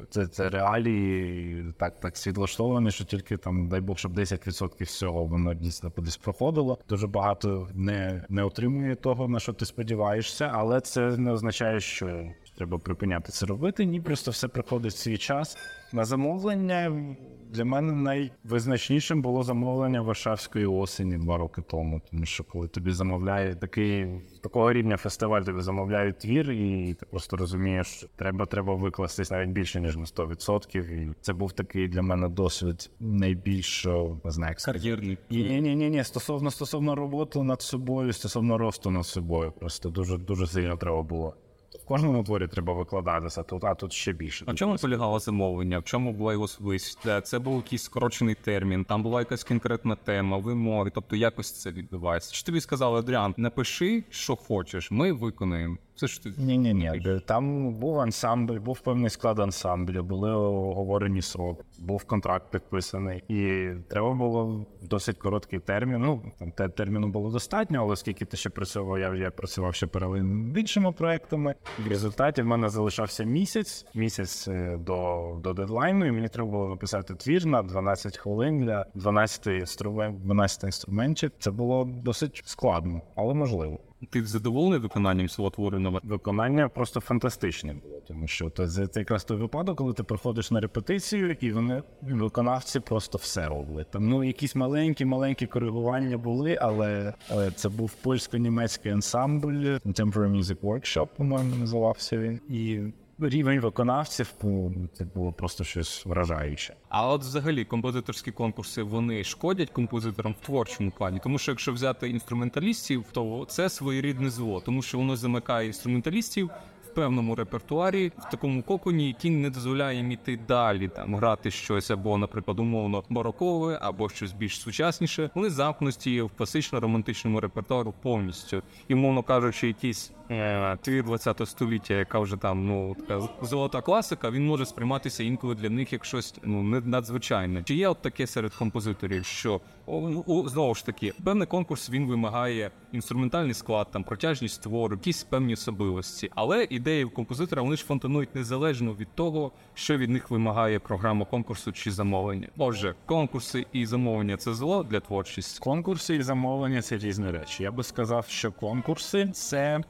це, 0.09 0.27
це 0.27 0.49
реалії 0.49 1.65
так 1.77 1.99
так 1.99 2.17
світлоштовані, 2.17 2.91
що 2.91 3.05
тільки 3.05 3.37
там, 3.37 3.69
дай 3.69 3.81
Бог, 3.81 3.97
щоб 3.97 4.19
10% 4.19 4.83
всього 4.83 5.25
воно 5.25 5.53
дійсно 5.53 5.91
кудись 5.91 6.17
проходило. 6.17 6.77
Дуже 6.89 7.07
багато 7.07 7.69
не, 7.73 8.25
не 8.29 8.43
отримує 8.43 8.95
того, 8.95 9.27
на 9.27 9.39
що 9.39 9.53
ти 9.53 9.65
сподіваєшся, 9.65 10.51
але 10.53 10.81
це 10.81 11.17
не 11.17 11.31
означає, 11.31 11.79
що 11.79 12.31
треба 12.57 12.77
припиняти 12.77 13.31
це 13.31 13.45
робити. 13.45 13.85
Ні, 13.85 14.01
просто 14.01 14.31
все 14.31 14.47
приходить 14.47 14.93
в 14.93 14.97
свій 14.97 15.17
час. 15.17 15.57
На 15.95 16.05
замовлення 16.05 17.05
для 17.49 17.65
мене 17.65 17.93
найвизначнішим 17.93 19.21
було 19.21 19.43
замовлення 19.43 20.01
Варшавської 20.01 20.65
осені 20.65 21.17
два 21.17 21.37
роки 21.37 21.61
тому. 21.61 22.01
Тому 22.11 22.25
що 22.25 22.43
коли 22.43 22.67
тобі 22.67 22.91
замовляє 22.91 23.55
такий 23.55 24.07
такого 24.43 24.73
рівня 24.73 24.97
фестиваль, 24.97 25.41
тобі 25.41 25.61
замовляють 25.61 26.19
твір, 26.19 26.51
і 26.51 26.93
ти 26.99 27.05
просто 27.05 27.37
розумієш, 27.37 27.87
що 27.87 28.07
треба 28.15 28.45
треба 28.45 28.75
викластись 28.75 29.31
навіть 29.31 29.49
більше 29.49 29.81
ніж 29.81 29.97
на 29.97 30.03
100%. 30.03 30.77
І 30.77 31.13
це 31.21 31.33
був 31.33 31.51
такий 31.51 31.87
для 31.87 32.01
мене 32.01 32.29
досвід 32.29 32.91
найбільш 32.99 33.87
не 34.23 34.31
знаю. 34.31 34.55
Кар'єрний. 34.65 35.17
Ні, 35.29 35.61
ні, 35.61 35.75
ні, 35.75 35.89
ні. 35.89 36.03
Стосовно 36.03 36.51
стосовно 36.51 36.95
роботи 36.95 37.43
над 37.43 37.61
собою, 37.61 38.13
стосовно 38.13 38.57
росту 38.57 38.91
над 38.91 39.05
собою, 39.05 39.53
просто 39.59 39.89
дуже 39.89 40.17
дуже 40.17 40.47
сильно 40.47 40.77
треба 40.77 41.03
було. 41.03 41.35
В 41.73 41.85
кожному 41.85 42.23
творі 42.23 42.47
треба 42.47 42.73
викладатися, 42.73 43.43
тут, 43.43 43.63
а 43.63 43.75
тут 43.75 43.93
ще 43.93 44.13
більше. 44.13 44.45
А 44.47 44.53
чому 44.53 44.75
полягало 44.75 45.19
замовлення? 45.19 45.79
В 45.79 45.83
чому 45.83 46.13
була 46.13 46.33
його 46.33 46.43
особливість? 46.45 47.05
Е, 47.05 47.21
Це 47.21 47.39
був 47.39 47.55
якийсь 47.55 47.83
скорочений 47.83 48.35
термін, 48.35 48.83
там 48.85 49.03
була 49.03 49.21
якась 49.21 49.43
конкретна 49.43 49.95
тема, 49.95 50.37
вимоги, 50.37 50.91
тобто 50.95 51.15
якось 51.15 51.51
це 51.51 51.71
відбувається. 51.71 52.33
Чи 52.33 52.43
тобі 52.43 52.61
сказали, 52.61 52.99
Адріан, 52.99 53.33
напиши, 53.37 54.03
що 54.09 54.35
хочеш, 54.35 54.91
ми 54.91 55.11
виконаємо. 55.11 55.77
Це 55.95 56.07
ж 56.07 56.23
ти 56.23 56.33
Ні, 56.37 56.57
ні, 56.57 56.73
ні. 56.73 57.19
Там 57.25 57.73
був 57.73 57.99
ансамбль, 57.99 58.59
був 58.59 58.79
певний 58.79 59.09
склад 59.09 59.39
ансамблю, 59.39 60.03
були 60.03 60.31
оговорені 60.31 61.21
сроки, 61.21 61.63
був 61.79 62.03
контракт 62.03 62.51
підписаний, 62.51 63.23
і 63.27 63.69
треба 63.87 64.13
було 64.13 64.45
в 64.45 64.87
досить 64.87 65.17
короткий 65.17 65.59
термін. 65.59 66.01
Ну 66.01 66.21
там 66.39 66.51
те 66.51 66.69
терміну 66.69 67.07
було 67.07 67.31
достатньо, 67.31 67.79
але 67.81 67.93
оскільки 67.93 68.25
ти 68.25 68.37
ще 68.37 68.49
працював, 68.49 68.99
я, 68.99 69.15
я 69.15 69.31
працював 69.31 69.75
ще 69.75 69.87
паралельно 69.87 70.53
з 70.53 70.57
іншими 70.57 70.91
проектами. 70.91 71.55
В 71.85 71.87
результаті 71.87 72.41
в 72.41 72.45
мене 72.45 72.69
залишався 72.69 73.23
місяць, 73.23 73.85
місяць 73.93 74.47
е, 74.47 74.77
до, 74.77 75.31
до 75.43 75.53
дедлайну, 75.53 76.05
і 76.05 76.11
мені 76.11 76.27
треба 76.27 76.49
було 76.49 76.69
написати 76.69 77.15
твір 77.15 77.45
на 77.45 77.63
12 77.63 78.17
хвилин 78.17 78.59
для 78.59 78.85
12 78.95 79.47
інструментів, 79.47 80.21
12 80.25 80.63
інструментів. 80.63 81.31
Це 81.39 81.51
було 81.51 81.89
досить 82.03 82.41
складно, 82.45 83.01
але 83.15 83.33
можливо. 83.33 83.79
Ти 84.05 84.25
задоволений 84.25 84.79
виконанням 84.79 85.29
свого 85.29 85.49
твору 85.49 85.79
на 85.79 85.89
Виконання 86.03 86.69
просто 86.69 86.99
фантастичне 86.99 87.73
було, 87.73 88.01
тому 88.07 88.27
що 88.27 88.49
то 88.49 88.67
це 88.67 88.99
якраз 88.99 89.23
той 89.23 89.37
випадок, 89.37 89.77
коли 89.77 89.93
ти 89.93 90.03
приходиш 90.03 90.51
на 90.51 90.59
репетицію, 90.59 91.37
і 91.39 91.51
вони 91.51 91.83
виконавці 92.01 92.79
просто 92.79 93.17
все 93.17 93.47
робили. 93.47 93.85
Там 93.91 94.09
ну 94.09 94.23
якісь 94.23 94.55
маленькі, 94.55 95.05
маленькі 95.05 95.45
коригування 95.45 96.17
були, 96.17 96.57
але, 96.61 97.13
але 97.29 97.51
це 97.51 97.69
був 97.69 97.91
польсько-німецький 98.03 98.91
ансамбль 98.91 99.77
Contemporary 99.85 100.37
Music 100.37 100.57
Workshop, 100.57 101.07
по-моєму, 101.17 101.55
називався 101.55 102.17
він. 102.17 102.39
І 102.49 102.79
рівень 103.19 103.59
виконавців 103.59 104.33
ну, 104.43 104.89
це 104.93 105.05
було 105.15 105.31
просто 105.31 105.63
щось 105.63 106.05
вражаюче. 106.05 106.75
А 106.89 107.07
от 107.07 107.21
взагалі 107.21 107.65
композиторські 107.65 108.31
конкурси 108.31 108.83
вони 108.83 109.23
шкодять 109.23 109.69
композиторам 109.69 110.35
в 110.41 110.45
творчому 110.45 110.91
плані, 110.91 111.19
тому 111.23 111.37
що 111.37 111.51
якщо 111.51 111.73
взяти 111.73 112.09
інструменталістів, 112.09 113.05
то 113.11 113.45
це 113.49 113.69
своєрідне 113.69 114.29
зло, 114.29 114.61
тому 114.65 114.81
що 114.81 114.97
воно 114.97 115.15
замикає 115.15 115.67
інструменталістів 115.67 116.49
певному 116.95 117.35
репертуарі, 117.35 118.11
в 118.17 118.29
такому 118.31 118.63
коконі, 118.63 119.07
який 119.07 119.31
не 119.31 119.49
дозволяє 119.49 119.97
їм 119.97 120.11
іти 120.11 120.39
далі, 120.47 120.87
там 120.87 121.15
грати 121.15 121.51
щось 121.51 121.91
або, 121.91 122.17
наприклад, 122.17 122.59
умовно 122.59 123.03
барокове, 123.09 123.79
або 123.81 124.09
щось 124.09 124.33
більш 124.33 124.59
сучасніше. 124.59 125.29
Вони 125.35 125.49
замкнуті 125.49 126.21
в 126.21 126.31
класично-романтичному 126.39 127.39
репертуару 127.39 127.93
повністю. 128.01 128.61
І, 128.87 128.93
умовно 128.93 129.23
кажучи, 129.23 129.67
якийсь 129.67 130.11
е, 130.31 130.77
твір 130.81 131.03
20 131.03 131.41
століття, 131.45 131.93
яка 131.93 132.19
вже 132.19 132.37
там 132.37 132.67
ну 132.67 132.95
така 132.95 133.29
золота 133.41 133.81
класика, 133.81 134.29
він 134.29 134.45
може 134.45 134.65
сприйматися 134.65 135.23
інколи 135.23 135.55
для 135.55 135.69
них 135.69 135.93
як 135.93 136.05
щось 136.05 136.35
ну 136.43 136.63
не 136.63 136.81
надзвичайне. 136.81 137.63
Чи 137.63 137.75
є 137.75 137.87
от 137.87 138.01
таке 138.01 138.27
серед 138.27 138.53
композиторів, 138.53 139.25
що 139.25 139.61
ну, 139.87 140.43
знову 140.47 140.75
ж 140.75 140.85
таки 140.85 141.13
певний 141.23 141.47
конкурс 141.47 141.89
він 141.89 142.07
вимагає 142.07 142.71
інструментальний 142.91 143.53
склад, 143.53 143.87
там 143.91 144.03
протяжність 144.03 144.61
твору, 144.61 144.95
якісь 144.95 145.23
певні 145.23 145.53
особливості, 145.53 146.31
але 146.35 146.67
ідеї 146.69 147.05
композитора 147.05 147.61
вони 147.61 147.75
ж 147.75 147.85
фонтанують 147.85 148.35
незалежно 148.35 148.93
від 148.93 149.07
того, 149.15 149.51
що 149.73 149.97
від 149.97 150.09
них 150.09 150.31
вимагає 150.31 150.79
програма 150.79 151.25
конкурсу 151.25 151.71
чи 151.71 151.91
замовлення. 151.91 152.47
Отже, 152.57 152.95
конкурси 153.05 153.65
і 153.73 153.85
замовлення 153.85 154.37
це 154.37 154.53
зло 154.53 154.83
для 154.83 154.99
творчості. 154.99 155.59
Конкурси 155.59 156.15
і 156.15 156.21
замовлення 156.21 156.81
це 156.81 156.97
різні 156.97 157.31
речі. 157.31 157.63
Я 157.63 157.71
би 157.71 157.83
сказав, 157.83 158.25
що 158.27 158.51
конкурси 158.51 159.29
це. 159.33 159.83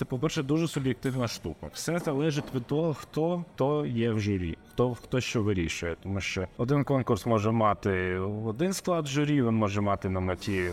Це, 0.00 0.04
по-перше, 0.04 0.42
дуже 0.42 0.68
суб'єктивна 0.68 1.28
штука. 1.28 1.70
Все 1.72 1.98
залежить 1.98 2.54
від 2.54 2.66
того, 2.66 2.94
хто 2.94 3.44
хто 3.54 3.86
є 3.86 4.10
в 4.10 4.20
журі, 4.20 4.58
хто 4.70 4.94
хто 4.94 5.20
що 5.20 5.42
вирішує. 5.42 5.96
Тому 6.02 6.20
що 6.20 6.46
один 6.56 6.84
конкурс 6.84 7.26
може 7.26 7.50
мати 7.50 8.18
один 8.44 8.72
склад 8.72 9.06
журі, 9.06 9.42
він 9.42 9.54
може 9.54 9.80
мати 9.80 10.08
на 10.08 10.20
меті 10.20 10.70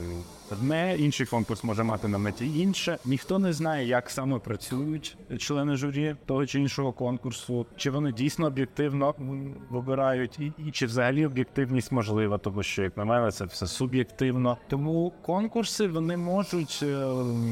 одне, 0.51 0.95
інший 0.97 1.25
конкурс 1.25 1.63
може 1.63 1.83
мати 1.83 2.07
на 2.07 2.17
меті 2.17 2.60
інше. 2.60 2.97
Ніхто 3.05 3.39
не 3.39 3.53
знає, 3.53 3.88
як 3.88 4.10
саме 4.10 4.39
працюють 4.39 5.17
члени 5.38 5.75
журі 5.75 6.15
того 6.25 6.45
чи 6.45 6.60
іншого 6.60 6.91
конкурсу, 6.91 7.65
чи 7.75 7.89
вони 7.89 8.12
дійсно 8.12 8.47
об'єктивно 8.47 9.15
вибирають, 9.69 10.39
і, 10.39 10.51
і 10.67 10.71
чи 10.71 10.86
взагалі 10.86 11.25
об'єктивність 11.25 11.91
можлива, 11.91 12.38
тому 12.38 12.63
що, 12.63 12.83
як 12.83 12.97
на 12.97 13.05
мене, 13.05 13.31
це 13.31 13.45
все 13.45 13.67
суб'єктивно. 13.67 14.57
Тому 14.67 15.13
конкурси 15.21 15.88
вони 15.88 16.17
можуть 16.17 16.79
е, 16.83 17.05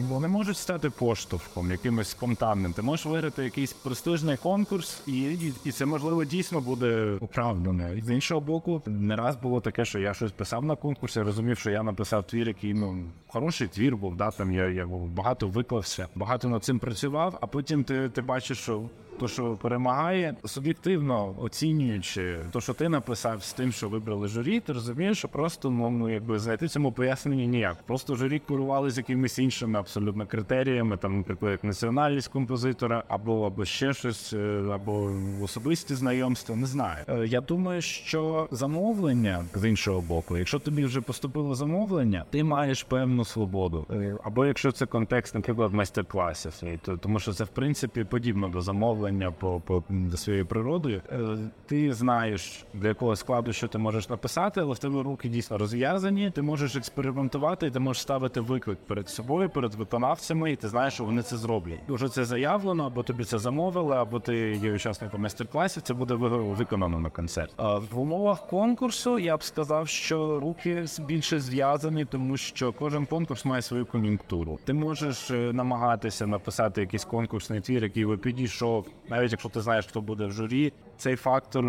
вони 0.10 0.28
можуть 0.28 0.58
стати 0.58 0.90
поштовхом, 0.90 1.72
якимось 1.72 2.10
спонтанним. 2.10 2.74
Ти 2.74 2.82
можеш 2.82 3.06
виграти 3.06 3.44
якийсь 3.44 3.74
престижний 3.74 4.38
конкурс, 4.38 5.02
і, 5.08 5.22
і, 5.22 5.54
і 5.66 5.72
це 5.72 5.86
можливо 5.86 6.26
дійсно 6.26 6.35
буде 6.62 7.18
оправдане. 7.22 8.02
З 8.06 8.10
іншого 8.10 8.42
боку, 8.42 8.82
не 8.86 9.16
раз 9.16 9.36
було 9.36 9.62
таке, 9.62 9.86
що 9.86 10.00
я 10.00 10.14
щось 10.14 10.32
писав 10.32 10.66
на 10.66 10.76
конкурсі, 10.76 11.22
розумів, 11.22 11.58
що 11.58 11.72
я 11.72 11.84
написав 11.84 12.24
твір, 12.24 12.48
який 12.48 12.74
ну 12.74 13.04
хороший 13.28 13.68
твір 13.68 13.98
був. 13.98 14.16
Да, 14.16 14.32
там 14.32 14.52
я, 14.52 14.70
я 14.70 14.86
багато 15.16 15.48
виклався, 15.48 16.08
багато 16.16 16.50
над 16.50 16.64
цим 16.64 16.80
працював, 16.80 17.38
а 17.42 17.48
потім 17.48 17.84
ти, 17.84 18.10
ти 18.10 18.22
бачиш, 18.22 18.58
що. 18.58 18.90
То, 19.20 19.28
що 19.28 19.58
перемагає, 19.62 20.36
суб'єктивно 20.46 21.36
оцінюючи 21.42 22.40
те, 22.54 22.62
що 22.62 22.74
ти 22.74 22.90
написав 22.90 23.44
з 23.44 23.54
тим, 23.54 23.72
що 23.72 23.90
вибрали 23.90 24.28
журі, 24.28 24.60
ти 24.60 24.74
розумієш, 24.74 25.18
що 25.18 25.28
просто 25.28 25.70
ну, 25.70 25.90
ну 25.90 26.10
якби 26.10 26.40
знайти 26.40 26.68
цьому 26.68 26.92
пояснення 26.92 27.46
ніяк. 27.46 27.78
Просто 27.86 28.16
журі 28.16 28.42
керували 28.48 28.92
з 28.92 28.98
якимись 28.98 29.40
іншими 29.40 29.80
абсолютно 29.80 30.26
критеріями, 30.26 30.98
там 30.98 31.18
наприклад, 31.18 31.52
як 31.52 31.64
національність 31.64 32.28
композитора, 32.28 33.04
або 33.08 33.46
або 33.48 33.66
ще 33.66 33.94
щось, 33.94 34.34
е, 34.34 34.64
або 34.74 35.12
особисті 35.42 35.96
знайомства. 35.96 36.56
Не 36.56 36.66
знаю. 36.68 37.06
Е, 37.08 37.28
Я 37.28 37.42
думаю, 37.42 37.82
що 37.82 38.48
замовлення 38.52 39.46
з 39.54 39.70
іншого 39.70 40.02
боку, 40.02 40.38
якщо 40.38 40.60
тобі 40.60 40.86
вже 40.86 41.02
поступило 41.02 41.56
замовлення, 41.56 42.26
ти 42.30 42.44
маєш 42.44 42.84
певну 42.84 43.26
свободу. 43.26 43.86
Е, 43.92 44.18
Або 44.24 44.46
якщо 44.46 44.72
це 44.72 44.86
контекст, 44.86 45.36
наприклад, 45.36 45.74
майстер-класів, 45.74 46.54
то 46.82 46.98
тому 46.98 47.20
що 47.20 47.34
це 47.34 47.44
в 47.44 47.48
принципі 47.48 48.04
подібно 48.04 48.48
до 48.48 48.62
замовлення 48.62 49.05
по, 49.40 49.60
по 49.66 49.84
за 50.10 50.18
своєю 50.18 50.46
природою. 50.46 51.02
Е, 51.12 51.38
Ти 51.66 51.94
знаєш 51.94 52.66
для 52.74 52.88
якого 52.88 53.16
складу, 53.16 53.54
що 53.54 53.68
ти 53.68 53.78
можеш 53.78 54.10
написати, 54.10 54.62
але 54.62 54.74
в 54.74 54.80
тебе 54.80 55.04
руки 55.04 55.30
дійсно 55.30 55.58
розв'язані. 55.58 56.32
Ти 56.32 56.42
можеш 56.42 56.76
експериментувати, 56.76 57.68
і 57.68 57.72
ти 57.72 57.80
можеш 57.80 58.02
ставити 58.02 58.42
виклик 58.42 58.78
перед 58.88 59.10
собою, 59.10 59.50
перед 59.50 59.76
виконавцями, 59.76 60.52
і 60.52 60.56
ти 60.56 60.68
знаєш, 60.68 60.94
що 60.94 61.04
вони 61.04 61.22
це 61.22 61.38
зроблять. 61.38 61.80
Уже 61.90 62.10
це 62.10 62.26
заявлено, 62.26 62.86
або 62.86 63.04
тобі 63.04 63.24
це 63.24 63.40
замовили, 63.40 63.96
або 63.96 64.20
ти 64.20 64.36
є 64.52 64.74
учасником 64.74 65.22
майстер-класів. 65.22 65.84
Це 65.84 65.94
буде 65.94 66.14
ви- 66.14 66.30
виконано 66.54 67.00
на 67.00 67.10
концерт. 67.10 67.54
А 67.58 67.78
в 67.78 68.00
умовах 68.00 68.48
конкурсу 68.48 69.20
я 69.20 69.38
б 69.38 69.44
сказав, 69.44 69.88
що 69.88 70.40
руки 70.40 70.86
більше 71.08 71.40
зв'язані, 71.40 72.06
тому 72.06 72.38
що 72.38 72.74
кожен 72.74 73.06
конкурс 73.06 73.46
має 73.46 73.62
свою 73.62 73.86
кон'юнктуру. 73.86 74.60
Ти 74.66 74.74
можеш 74.74 75.32
е, 75.32 75.54
намагатися 75.54 76.28
написати 76.28 76.82
якийсь 76.82 77.06
конкурсний 77.06 77.62
твір, 77.62 77.84
який 77.84 78.06
би 78.06 78.18
підійшов, 78.18 78.86
навіть 79.10 79.32
якщо 79.32 79.50
ти 79.50 79.62
знаєш, 79.62 79.86
хто 79.86 80.02
буде 80.02 80.26
в 80.26 80.32
журі. 80.32 80.74
Цей 80.98 81.16
фактор 81.16 81.66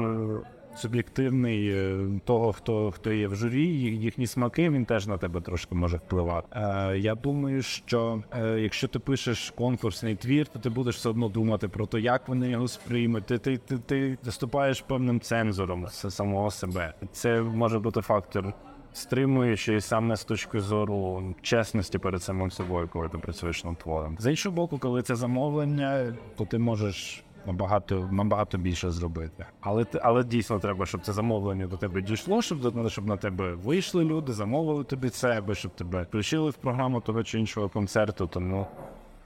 суб'єктивний 0.76 1.68
е, 1.68 1.98
того, 2.24 2.52
хто, 2.52 2.90
хто 2.90 3.12
є 3.12 3.28
в 3.28 3.34
журі, 3.34 3.66
їхні 3.78 4.26
смаки, 4.26 4.70
він 4.70 4.84
теж 4.84 5.06
на 5.06 5.18
тебе 5.18 5.40
трошки 5.40 5.74
може 5.74 5.96
впливати. 5.96 6.48
Е, 6.52 6.98
я 6.98 7.14
думаю, 7.14 7.62
що 7.62 8.22
е, 8.32 8.60
якщо 8.60 8.88
ти 8.88 8.98
пишеш 8.98 9.50
конкурсний 9.50 10.16
твір, 10.16 10.46
то 10.46 10.58
ти 10.58 10.70
будеш 10.70 10.96
все 10.96 11.08
одно 11.08 11.28
думати 11.28 11.68
про 11.68 11.86
те, 11.86 12.00
як 12.00 12.28
вони 12.28 12.50
його 12.50 12.68
сприймуть. 12.68 13.26
Ти, 13.26 13.38
ти, 13.38 13.56
ти, 13.58 13.78
ти 13.78 14.18
виступаєш 14.24 14.80
певним 14.80 15.20
цензором 15.20 15.88
самого 15.88 16.50
себе. 16.50 16.94
Це 17.12 17.40
може 17.42 17.78
бути 17.78 18.00
фактор. 18.00 18.52
Стримуючи 18.96 19.80
саме 19.80 20.16
з 20.16 20.24
точки 20.24 20.60
зору 20.60 21.24
чесності 21.42 21.98
перед 21.98 22.22
самим 22.22 22.50
собою, 22.50 22.88
коли 22.92 23.08
ти 23.08 23.18
працюєш 23.18 23.64
над 23.64 23.78
твором. 23.78 24.16
З 24.20 24.30
іншого 24.30 24.56
боку, 24.56 24.78
коли 24.78 25.02
це 25.02 25.14
замовлення, 25.14 26.14
то 26.36 26.44
ти 26.44 26.58
можеш 26.58 27.24
набагато 27.46 28.08
набагато 28.12 28.58
більше 28.58 28.90
зробити. 28.90 29.46
Але 29.60 29.86
але 30.02 30.24
дійсно 30.24 30.58
треба, 30.58 30.86
щоб 30.86 31.00
це 31.00 31.12
замовлення 31.12 31.66
до 31.66 31.76
тебе 31.76 32.02
дійшло, 32.02 32.42
щоб 32.42 32.88
щоб 32.88 33.06
на 33.06 33.16
тебе 33.16 33.54
вийшли 33.54 34.04
люди, 34.04 34.32
замовили 34.32 34.84
тобі 34.84 35.08
це, 35.08 35.38
або 35.38 35.54
щоб 35.54 35.74
тебе 35.74 36.02
включили 36.02 36.50
в 36.50 36.56
програму 36.56 37.00
того 37.00 37.22
чи 37.22 37.38
іншого 37.38 37.68
концерту. 37.68 38.26
Тому 38.26 38.66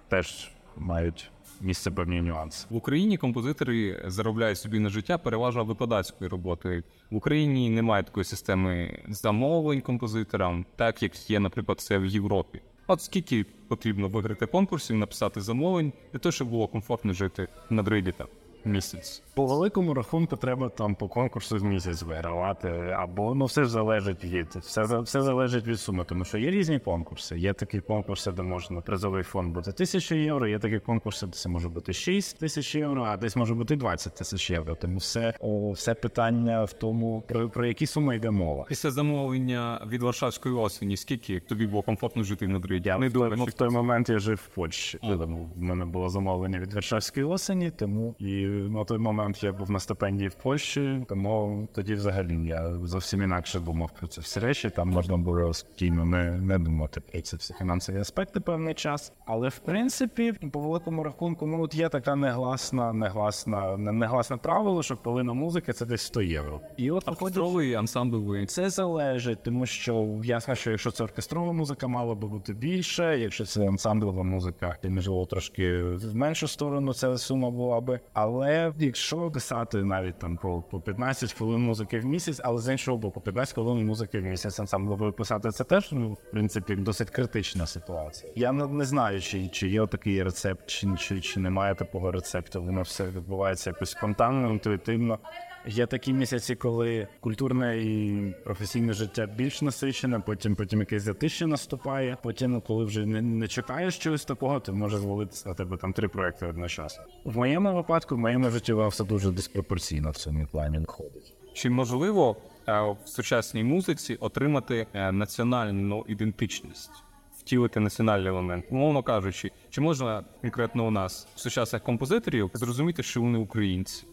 теж 0.09 0.50
мають 0.76 1.30
місце 1.61 1.90
певні 1.90 2.20
нюанси. 2.20 2.66
В 2.70 2.77
Україні 2.77 3.16
композитори 3.16 4.03
заробляють 4.07 4.59
собі 4.59 4.79
на 4.79 4.88
життя 4.88 5.18
переважно 5.18 5.64
викладацькою 5.64 6.31
роботою. 6.31 6.83
В 7.11 7.16
Україні 7.16 7.70
немає 7.70 8.03
такої 8.03 8.25
системи 8.25 9.03
замовлень 9.09 9.81
композиторам, 9.81 10.66
так 10.77 11.03
як 11.03 11.31
є, 11.31 11.40
наприклад, 11.40 11.81
це 11.81 11.99
в 11.99 12.07
Європі. 12.07 12.61
От 12.87 13.03
скільки 13.03 13.46
потрібно 13.68 14.09
виграти 14.09 14.46
конкурсів, 14.46 14.96
написати 14.96 15.40
замовлень 15.40 15.92
для 16.12 16.18
того, 16.18 16.33
щоб 16.33 16.49
було 16.49 16.68
комфортно 16.68 17.12
жити 17.12 17.49
в 17.70 17.75
Мадриді 17.75 18.12
там 18.12 18.27
місяць. 18.64 19.23
По 19.35 19.46
великому 19.46 19.94
рахунку 19.94 20.37
треба 20.37 20.68
там 20.68 20.94
по 20.94 21.09
конкурсу 21.09 21.57
в 21.57 21.64
місяць 21.64 22.03
вигравати, 22.03 22.68
або 22.99 23.35
ну 23.35 23.44
все 23.44 23.64
ж 23.64 23.70
залежить 23.70 24.25
від 24.25 24.46
все, 24.46 24.85
за- 24.85 25.01
все 25.01 25.23
залежить 25.23 25.66
від 25.66 25.81
суми, 25.81 26.05
тому 26.05 26.25
що 26.25 26.38
є 26.38 26.51
різні 26.51 26.79
конкурси. 26.79 27.38
Є 27.38 27.53
такі 27.53 27.81
конкурси, 27.81 28.33
де 28.33 28.42
можна 28.42 28.81
призовий 28.81 29.23
фонд 29.23 29.55
бути 29.55 29.73
тисяча 29.73 30.14
євро. 30.14 30.46
Є 30.49 30.59
такі 30.59 30.79
конкурси, 30.79 31.27
де 31.27 31.33
це 31.33 31.49
може 31.49 31.68
бути 31.68 31.92
6 31.92 32.38
тисяч 32.38 32.75
євро, 32.75 33.03
а 33.05 33.16
десь 33.16 33.37
може 33.37 33.55
бути 33.55 33.77
20 33.77 34.14
тисяч 34.14 34.51
євро. 34.51 34.75
Тому 34.75 34.99
все, 34.99 35.35
о, 35.40 35.73
все 35.73 35.94
питання 35.94 36.64
в 36.64 36.73
тому, 36.73 37.23
про, 37.29 37.49
про 37.49 37.66
які 37.66 37.87
суми 37.87 38.16
йде 38.16 38.31
мова. 38.31 38.64
Після 38.68 38.90
замовлення 38.90 39.87
від 39.90 40.03
Варшавської 40.03 40.55
осені, 40.55 40.96
скільки 40.96 41.40
тобі 41.40 41.66
було 41.66 41.83
комфортно 41.83 42.23
жити 42.23 42.46
в 42.46 42.49
Мадриді? 42.49 42.88
Я 42.88 42.99
не 42.99 43.09
в, 43.09 43.12
той, 43.12 43.31
думаю, 43.31 43.44
в 43.44 43.53
той 43.53 43.68
момент 43.68 44.09
я 44.09 44.18
жив 44.18 44.40
в 44.51 44.55
Польщі. 44.55 44.99
Тому 45.03 45.51
в 45.57 45.62
мене 45.62 45.85
було 45.85 46.09
замовлення 46.09 46.59
від 46.59 46.75
Варшавської 46.75 47.27
осені, 47.27 47.70
тому 47.70 48.14
і 48.18 48.49
на 48.50 48.84
той 48.84 48.98
момент 48.98 49.42
я 49.42 49.52
був 49.52 49.70
на 49.70 49.80
стипендії 49.80 50.28
в 50.28 50.34
Польщі, 50.34 51.04
тому 51.08 51.68
тоді 51.72 51.94
взагалі 51.94 52.46
я 52.46 52.74
зовсім 52.84 53.22
інакше 53.22 53.60
думав 53.60 53.90
про 53.98 54.06
це 54.06 54.20
всі 54.20 54.40
речі. 54.40 54.70
Там 54.70 54.88
можна 54.90 55.16
було 55.16 55.54
спокійно 55.54 56.04
не, 56.04 56.30
не 56.30 56.58
думати 56.58 57.00
про 57.00 57.20
це 57.20 57.36
всі 57.36 57.54
фінансові 57.54 57.98
аспекти 57.98 58.40
певний 58.40 58.74
час. 58.74 59.12
Але 59.26 59.48
в 59.48 59.58
принципі, 59.58 60.32
по 60.32 60.60
великому 60.60 61.02
рахунку, 61.02 61.46
ну 61.46 61.62
от 61.62 61.74
є 61.74 61.88
така 61.88 62.16
негласна, 62.16 62.92
негласна, 62.92 63.76
не- 63.76 63.92
негласне 63.92 64.36
правило, 64.36 64.82
що 64.82 64.96
половина 64.96 65.32
музики 65.32 65.72
це 65.72 65.86
десь 65.86 66.02
100 66.02 66.22
євро. 66.22 66.60
І 66.76 66.90
от 66.90 67.08
оркестровий, 67.08 67.74
ансамблевий. 67.74 68.46
це 68.46 68.70
залежить, 68.70 69.42
тому 69.42 69.66
що 69.66 70.20
ясно, 70.24 70.54
що 70.54 70.70
якщо 70.70 70.90
це 70.90 71.04
оркестрова 71.04 71.52
музика, 71.52 71.88
мало 71.88 72.14
би 72.14 72.28
бути 72.28 72.52
більше. 72.52 73.18
Якщо 73.18 73.44
це 73.44 73.68
ансамблева 73.68 74.22
музика, 74.22 74.76
то 74.82 74.90
можливо 74.90 75.26
трошки 75.26 75.82
в 75.82 76.16
меншу 76.16 76.48
сторону 76.48 76.94
ця 76.94 77.18
сума 77.18 77.50
була 77.50 77.80
би. 77.80 78.00
Але 78.12 78.39
якщо 78.79 79.31
писати 79.31 79.85
навіть 79.85 80.18
там 80.18 80.37
про 80.37 80.62
по 80.62 80.81
15 80.81 81.33
хвилин 81.33 81.61
музики 81.61 82.00
в 82.00 82.05
місяць, 82.05 82.40
але 82.44 82.59
з 82.59 82.72
іншого 82.72 82.98
боку, 82.98 83.20
15 83.20 83.55
хвилин 83.55 83.87
музики 83.87 84.20
в 84.20 84.22
місяць 84.22 84.61
ансамблевою 84.61 85.12
писати, 85.12 85.50
це 85.50 85.64
теж 85.64 85.92
ну, 85.92 86.12
в 86.12 86.31
принципі 86.31 86.76
досить 86.76 87.11
критична 87.11 87.66
ситуація. 87.66 88.33
Я 88.37 88.53
не 88.53 88.85
знаю, 88.85 89.20
чи, 89.20 89.48
чи 89.48 89.68
є 89.68 89.87
такий 89.87 90.22
рецепт, 90.22 90.66
чи, 90.66 90.88
чи, 90.98 91.20
чи 91.20 91.40
немає 91.40 91.74
такого 91.74 92.12
рецепту. 92.12 92.62
Воно 92.62 92.83
все 92.83 93.05
відбувається 93.05 93.70
якось 93.70 93.90
спонтанно, 93.90 94.50
інтуїтивно. 94.50 95.18
Є 95.66 95.87
такі 95.87 96.12
місяці, 96.12 96.55
коли 96.55 97.09
культурне 97.20 97.83
і 97.83 98.35
професійне 98.44 98.92
життя 98.92 99.27
більш 99.27 99.62
насичене, 99.62 100.20
потім 100.20 100.55
потім 100.55 100.81
якесь 100.81 101.03
затище 101.03 101.46
наступає. 101.46 102.16
Потім, 102.23 102.61
коли 102.61 102.85
вже 102.85 103.07
не, 103.07 103.23
не 103.23 103.49
чекаєш 103.49 103.99
чогось 103.99 104.25
такого, 104.25 104.61
то 104.61 104.73
може 104.73 104.99
звалитися 104.99 105.49
на 105.49 105.55
тебе 105.55 105.77
там 105.77 105.92
три 105.92 106.09
проекти 106.09 106.46
одночасно. 106.46 107.05
В 107.25 107.37
моєму 107.37 107.75
випадку, 107.75 108.14
в 108.14 108.18
моєму 108.18 108.51
житті 108.51 108.73
все 108.73 109.05
дуже 109.05 109.31
диспропорційно 109.31 110.11
в 110.11 110.16
цьому 110.16 110.46
плані 110.46 110.79
виходить. 110.79 111.35
Чи 111.53 111.70
можливо 111.70 112.37
е, 112.68 112.81
в 112.83 113.09
сучасній 113.09 113.64
музиці 113.64 114.14
отримати 114.14 114.87
е, 114.94 115.12
національну 115.12 116.05
ідентичність, 116.09 116.90
втілити 117.38 117.81
національний 117.81 118.29
елемент? 118.29 118.64
Умовно 118.70 119.03
кажучи, 119.03 119.51
чи 119.70 119.81
можна 119.81 120.25
конкретно 120.40 120.87
у 120.87 120.90
нас 120.90 121.29
сучасних 121.35 121.83
композиторів 121.83 122.51
зрозуміти, 122.55 123.03
що 123.03 123.20
вони 123.20 123.38
українці? 123.38 124.05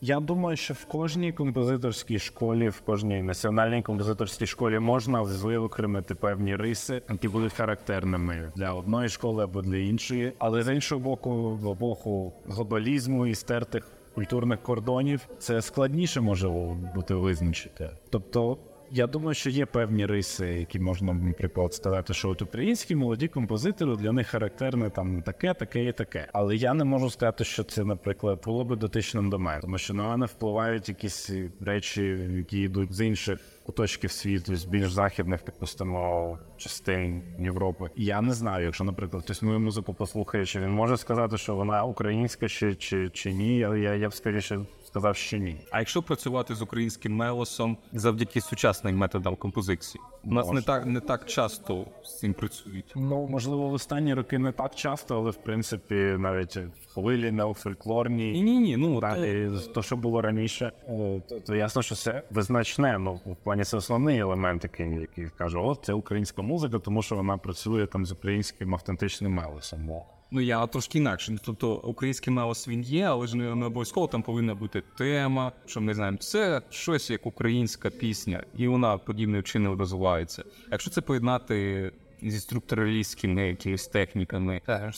Я 0.00 0.20
думаю, 0.20 0.56
що 0.56 0.74
в 0.74 0.84
кожній 0.84 1.32
композиторській 1.32 2.18
школі, 2.18 2.68
в 2.68 2.80
кожній 2.80 3.22
національній 3.22 3.82
композиторській 3.82 4.46
школі 4.46 4.78
можна 4.78 5.22
виокремити 5.22 6.14
певні 6.14 6.56
риси, 6.56 7.02
які 7.10 7.28
будуть 7.28 7.52
характерними 7.52 8.52
для 8.56 8.72
одної 8.72 9.08
школи 9.08 9.44
або 9.44 9.62
для 9.62 9.76
іншої. 9.76 10.32
Але 10.38 10.62
з 10.62 10.74
іншого 10.74 11.00
боку, 11.00 11.30
в 11.50 11.74
боку 11.74 12.32
глобалізму 12.48 13.26
і 13.26 13.34
стертих 13.34 13.86
культурних 14.14 14.62
кордонів 14.62 15.28
це 15.38 15.62
складніше 15.62 16.20
може 16.20 16.48
бути 16.94 17.14
визначити. 17.14 17.90
Тобто. 18.10 18.58
Я 18.90 19.06
думаю, 19.06 19.34
що 19.34 19.50
є 19.50 19.66
певні 19.66 20.06
риси, 20.06 20.46
які 20.46 20.80
можна, 20.80 21.12
наприклад, 21.12 21.74
сказати, 21.74 22.14
що 22.14 22.28
от 22.28 22.42
українські 22.42 22.96
молоді 22.96 23.28
композитори 23.28 23.96
для 23.96 24.12
них 24.12 24.26
характерне 24.26 24.90
там 24.90 25.22
таке, 25.22 25.54
таке 25.54 25.84
і 25.84 25.92
таке. 25.92 26.28
Але 26.32 26.56
я 26.56 26.74
не 26.74 26.84
можу 26.84 27.10
сказати, 27.10 27.44
що 27.44 27.64
це, 27.64 27.84
наприклад, 27.84 28.42
було 28.44 28.64
би 28.64 28.76
дотичним 28.76 29.30
до 29.30 29.38
мене, 29.38 29.60
тому 29.60 29.78
що 29.78 29.94
на 29.94 30.08
мене 30.08 30.26
впливають 30.26 30.88
якісь 30.88 31.30
речі, 31.60 32.02
які 32.36 32.60
йдуть 32.60 32.92
з 32.92 33.06
інших 33.06 33.40
куточків 33.66 34.10
світу, 34.10 34.56
з 34.56 34.64
більш 34.64 34.92
західних, 34.92 35.42
припустимо, 35.42 36.38
частин 36.56 37.22
Європи. 37.38 37.90
Я 37.96 38.20
не 38.20 38.34
знаю, 38.34 38.64
якщо, 38.64 38.84
наприклад, 38.84 39.22
хтось 39.22 39.42
мою 39.42 39.60
музику 39.60 39.94
послухає, 39.94 40.46
чи 40.46 40.60
він 40.60 40.70
може 40.70 40.96
сказати, 40.96 41.38
що 41.38 41.54
вона 41.56 41.84
українська 41.84 42.48
чи, 42.48 42.74
чи, 42.74 43.08
чи 43.08 43.32
ні. 43.32 43.64
Але 43.64 43.80
я, 43.80 43.94
я 43.94 44.08
б 44.08 44.14
скоріше 44.14 44.60
сказав, 44.98 45.16
що 45.16 45.36
ні. 45.36 45.56
А 45.70 45.78
якщо 45.78 46.02
працювати 46.02 46.54
з 46.54 46.62
українським 46.62 47.16
мелосом 47.16 47.76
завдяки 47.92 48.40
сучасним 48.40 48.96
методам 48.96 49.36
композиції, 49.36 50.02
у 50.24 50.32
нас 50.32 50.50
не 50.50 50.62
так 50.62 50.86
не 50.86 51.00
так 51.00 51.26
часто 51.26 51.84
з 52.04 52.18
цим 52.18 52.34
працюють. 52.34 52.92
Ну, 52.96 53.26
можливо, 53.26 53.68
в 53.68 53.72
останні 53.72 54.14
роки 54.14 54.38
не 54.38 54.52
так 54.52 54.74
часто, 54.74 55.16
але 55.16 55.30
в 55.30 55.36
принципі 55.36 55.94
навіть 55.94 56.58
хвилі 56.94 57.30
неофольклорні. 57.30 58.32
Ні, 58.32 58.42
ні, 58.42 58.58
ні. 58.58 58.76
Ну 58.76 59.00
Та, 59.00 59.14
то- 59.14 59.26
і 59.26 59.50
то, 59.74 59.82
що 59.82 59.96
було 59.96 60.22
раніше, 60.22 60.72
е, 60.88 61.22
то, 61.28 61.40
то 61.40 61.54
ясно, 61.54 61.82
що 61.82 61.94
це 61.94 62.22
визначне. 62.30 62.98
Ну, 62.98 63.20
в 63.26 63.36
плані 63.44 63.64
це 63.64 63.76
основний 63.76 64.18
елемент, 64.18 64.64
який, 64.64 64.94
який 65.00 65.28
каже, 65.28 65.58
от 65.58 65.78
це 65.82 65.92
українська 65.92 66.42
музика, 66.42 66.78
тому 66.78 67.02
що 67.02 67.16
вона 67.16 67.36
працює 67.36 67.86
там 67.86 68.06
з 68.06 68.12
українським 68.12 68.74
автентичним 68.74 69.32
мелосом. 69.32 69.90
Ну, 70.30 70.40
я 70.40 70.66
трошки 70.66 70.98
інакше. 70.98 71.32
Ну, 71.32 71.38
Тобто 71.44 71.74
український 71.74 72.34
наос 72.34 72.68
він 72.68 72.82
є, 72.82 73.04
але 73.04 73.26
ж 73.26 73.36
не 73.36 73.66
обов'язково 73.66 74.06
там 74.06 74.22
повинна 74.22 74.54
бути 74.54 74.82
тема, 74.98 75.52
що 75.66 75.80
ми 75.80 75.86
не 75.86 75.94
знаємо, 75.94 76.18
це 76.18 76.62
щось 76.70 77.10
як 77.10 77.26
українська 77.26 77.90
пісня, 77.90 78.44
і 78.56 78.68
вона 78.68 78.98
подібним 78.98 79.42
чином 79.42 79.78
розвивається. 79.78 80.44
Якщо 80.70 80.90
це 80.90 81.00
поєднати 81.00 81.92
зі 82.22 82.40
структуралістськими 82.40 83.48
якимись 83.48 83.86
техніками, 83.86 84.62
та 84.66 84.92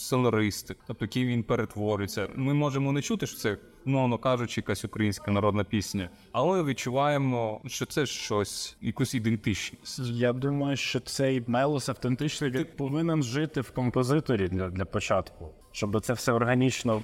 тобто 0.86 1.04
який 1.04 1.26
він 1.26 1.42
перетворюється. 1.42 2.28
Ми 2.34 2.54
можемо 2.54 2.92
не 2.92 3.02
чути, 3.02 3.26
що 3.26 3.36
це, 3.36 3.56
мовно 3.84 4.18
кажучи, 4.18 4.60
якась 4.60 4.84
українська 4.84 5.30
народна 5.30 5.64
пісня, 5.64 6.10
але 6.32 6.62
відчуваємо, 6.62 7.60
що 7.66 7.86
це 7.86 8.06
щось, 8.06 8.76
якусь 8.80 9.14
ідентичність. 9.14 9.98
Я 9.98 10.32
думаю, 10.32 10.76
що 10.76 11.00
цей 11.00 11.44
мелос 11.46 11.88
автентичний 11.88 12.64
повинен 12.64 13.22
жити 13.22 13.60
в 13.60 13.70
композиторі 13.70 14.48
для, 14.48 14.70
для 14.70 14.84
початку. 14.84 15.48
Щоб 15.72 16.00
це 16.00 16.12
все 16.12 16.32
органічно 16.32 17.02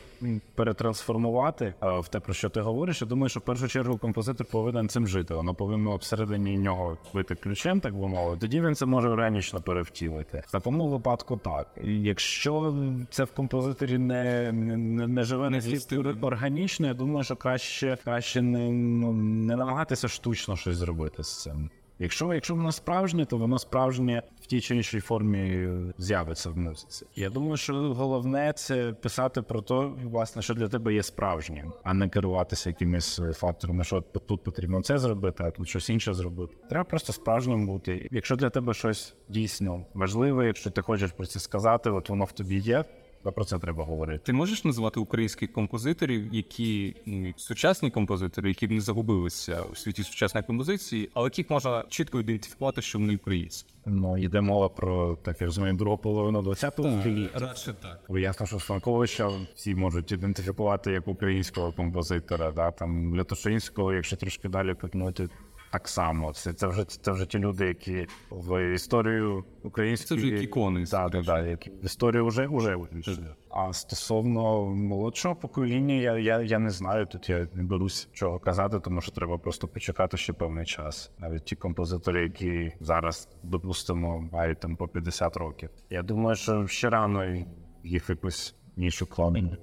перетрансформувати 0.55 1.75
е, 1.83 1.99
в 2.01 2.09
те, 2.09 2.21
про 2.21 2.35
що 2.35 2.49
ти 2.49 2.61
говориш, 2.61 3.01
я 3.01 3.09
думаю, 3.09 3.29
що 3.29 3.41
в 3.41 3.43
першу 3.43 3.69
чергу 3.69 3.99
композитор 3.99 4.47
повинен 4.47 4.89
цим 4.89 5.07
жити. 5.07 5.35
Воно 5.35 5.55
повинно 5.55 5.97
всередині 5.97 6.59
нього 6.59 6.99
бити 7.15 7.35
ключем, 7.35 7.81
так 7.81 7.95
би 7.95 8.09
мовити. 8.09 8.41
Тоді 8.41 8.61
він 8.61 8.75
це 8.75 8.87
може 8.87 9.09
органічно 9.09 9.61
перевтілити. 9.61 10.43
В 10.47 10.51
такому 10.51 10.89
випадку 10.89 11.37
так. 11.37 11.67
Якщо 11.85 12.75
це 13.11 13.25
в 13.25 13.33
композиторі 13.33 13.99
не, 13.99 14.53
не, 14.53 15.07
не 15.07 15.25
живе 15.25 15.51
настільки 15.51 15.97
органічно, 16.21 16.87
я 16.87 16.95
думаю, 16.95 17.25
що 17.25 17.37
краще, 17.37 17.99
краще 18.05 18.43
не, 18.43 18.71
ну, 18.71 19.13
не 19.13 19.57
намагатися 19.57 20.09
штучно 20.09 20.57
щось 20.57 20.77
зробити 20.77 21.23
з 21.23 21.43
цим. 21.43 21.71
Якщо, 21.99 22.35
якщо 22.35 22.55
воно 22.55 22.73
справжнє, 22.73 23.25
то 23.25 23.37
воно 23.37 23.59
справжнє 23.59 24.23
в 24.41 24.47
тій 24.47 24.61
чи 24.61 24.77
іншій 24.77 25.01
формі 25.01 25.39
е, 25.39 25.93
з'явиться 25.99 26.51
в 26.51 26.57
музиці. 26.57 27.07
Я 27.15 27.31
думаю, 27.31 27.57
що 27.57 27.75
головне 27.75 28.53
це 28.57 28.93
писати 28.93 29.43
про 29.43 29.63
те, 29.63 29.75
власне, 30.05 30.43
що 30.43 30.55
для 30.55 30.69
тебе 30.69 30.95
є 30.95 31.03
справжнім, 31.03 31.73
а 31.85 31.95
не 31.95 32.09
керуватися 32.09 32.71
якимись 32.71 33.19
е, 33.19 33.33
факторами, 33.33 33.85
що 33.85 34.01
тут 34.01 34.45
потрібно 34.45 34.83
це 34.83 34.99
зробити, 34.99 35.45
а 35.45 35.51
тут 35.51 35.69
щось 35.69 35.91
інше 35.91 36.15
зробити. 36.15 36.57
Треба 36.69 36.85
просто 36.85 37.13
справжнім 37.13 37.67
бути. 37.67 38.09
Якщо 38.11 38.37
для 38.37 38.51
тебе 38.51 38.75
щось 38.75 39.15
дійсно 39.29 39.85
важливе, 39.95 40.47
якщо 40.47 40.71
ти 40.71 40.83
хочеш 40.83 41.13
про 41.13 41.27
це 41.27 41.41
сказати, 41.41 41.91
от 41.91 42.09
воно 42.09 42.25
в 42.25 42.33
тобі 42.33 42.57
є, 42.57 42.85
про 43.33 43.45
це 43.45 43.59
треба 43.59 43.85
говорити. 43.85 44.23
Ти 44.25 44.33
можеш 44.33 44.65
назвати 44.65 45.01
українських 45.01 45.53
композиторів, 45.53 46.35
які 46.35 46.97
сучасні 47.37 47.91
композитори, 47.91 48.49
які 48.49 48.69
не 48.69 48.81
загубилися 48.81 49.63
у 49.73 49.75
світі 49.75 50.03
сучасної 50.03 50.47
композиції, 50.47 51.11
але 51.15 51.27
яких 51.27 51.51
можна 51.51 51.85
чітко 51.89 52.21
ідентифікувати, 52.21 52.83
що 52.83 52.99
вони 52.99 53.17
українські? 53.17 53.73
Ну 53.87 54.19
йде 54.19 54.41
мова 54.41 54.69
про 54.69 55.17
так 55.23 55.41
я 55.41 55.47
розумію, 55.47 55.75
другу 55.75 55.99
половину 55.99 56.41
20-го 56.41 57.01
століття. 57.01 57.39
радше 57.39 57.75
так. 57.83 58.01
Бо 58.09 58.19
ясно, 58.19 58.47
що 58.47 58.61
Станковича 58.61 59.31
всі 59.55 59.75
можуть 59.75 60.13
ідентифікувати 60.13 60.93
як 60.93 61.09
українського 61.09 61.73
композитора, 61.73 62.53
да 62.53 62.71
там 62.71 63.17
Лятошинського, 63.17 63.93
якщо 63.93 64.17
трошки 64.17 64.49
далі 64.49 64.75
пикнути. 64.75 65.29
Так 65.71 65.89
само, 65.89 66.33
це, 66.33 66.53
це 66.53 66.67
вже 66.67 66.85
це 66.85 67.13
вже 67.13 67.27
ті 67.27 67.39
люди, 67.39 67.67
які 67.67 68.07
в 68.31 68.75
історію 68.75 69.45
української 69.63 70.21
Це 70.21 70.27
вже 70.27 70.35
як 70.35 70.43
ікони, 70.43 70.81
да, 70.81 70.87
скажімо. 70.87 71.23
да, 71.25 71.41
які 71.41 71.71
в 71.71 71.85
історію 71.85 72.27
вже 72.27 72.47
вже 72.51 72.75
увійшли. 72.75 73.35
А 73.51 73.73
стосовно 73.73 74.65
молодшого 74.67 75.37
покоління, 75.37 75.95
я, 75.95 76.19
я, 76.19 76.41
я 76.43 76.59
не 76.59 76.71
знаю. 76.71 77.07
Тут 77.07 77.29
я 77.29 77.49
не 77.55 77.63
берусь 77.63 78.09
чого 78.13 78.39
казати, 78.39 78.81
тому 78.81 79.01
що 79.01 79.13
треба 79.13 79.39
просто 79.39 79.69
почекати 79.69 80.17
ще 80.17 80.33
певний 80.33 80.67
час. 80.67 81.11
Навіть 81.19 81.45
ті 81.45 81.57
композитори, 81.57 82.23
які 82.23 82.73
зараз 82.81 83.29
допустимо 83.43 84.29
мають 84.33 84.61
там 84.61 84.77
по 84.77 84.89
50 84.89 85.37
років. 85.37 85.71
Я 85.91 86.03
думаю, 86.03 86.37
що 86.37 86.67
ще 86.67 86.91
рано 86.91 87.45
їх 87.85 88.09
якусь 88.09 88.55
нішу 88.77 89.07
клон 89.07 89.57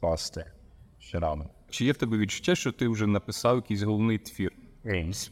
класти. 0.00 0.44
Ще 0.98 1.18
рано. 1.18 1.48
Чи 1.70 1.84
є 1.84 1.92
в 1.92 1.96
тебе 1.96 2.18
відчуття, 2.18 2.54
що 2.54 2.72
ти 2.72 2.88
вже 2.88 3.06
написав 3.06 3.56
якийсь 3.56 3.82
головний 3.82 4.18
твір? 4.18 4.52
Геймс. 4.84 5.30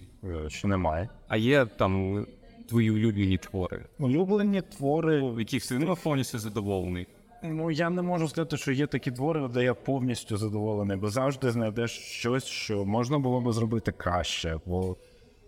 Ще 0.48 0.68
немає. 0.68 1.08
А 1.28 1.36
є 1.36 1.66
там 1.66 2.26
твої 2.68 2.90
улюблені 2.90 3.38
твори, 3.38 3.84
Улюблені 3.98 4.62
твори. 4.62 5.20
в 5.22 5.38
яких 5.40 5.66
ти 5.66 5.78
не 5.78 5.94
повністю 5.94 6.38
задоволений? 6.38 7.06
Ну 7.44 7.70
я 7.70 7.90
не 7.90 8.02
можу 8.02 8.28
сказати, 8.28 8.56
що 8.56 8.72
є 8.72 8.86
такі 8.86 9.10
твори, 9.10 9.48
де 9.48 9.64
я 9.64 9.74
повністю 9.74 10.36
задоволений, 10.36 10.96
бо 10.96 11.08
завжди 11.08 11.50
знайдеш 11.50 11.90
щось, 11.90 12.44
що 12.44 12.84
можна 12.84 13.18
було 13.18 13.40
би 13.40 13.52
зробити 13.52 13.92
краще. 13.92 14.60
Бо 14.66 14.96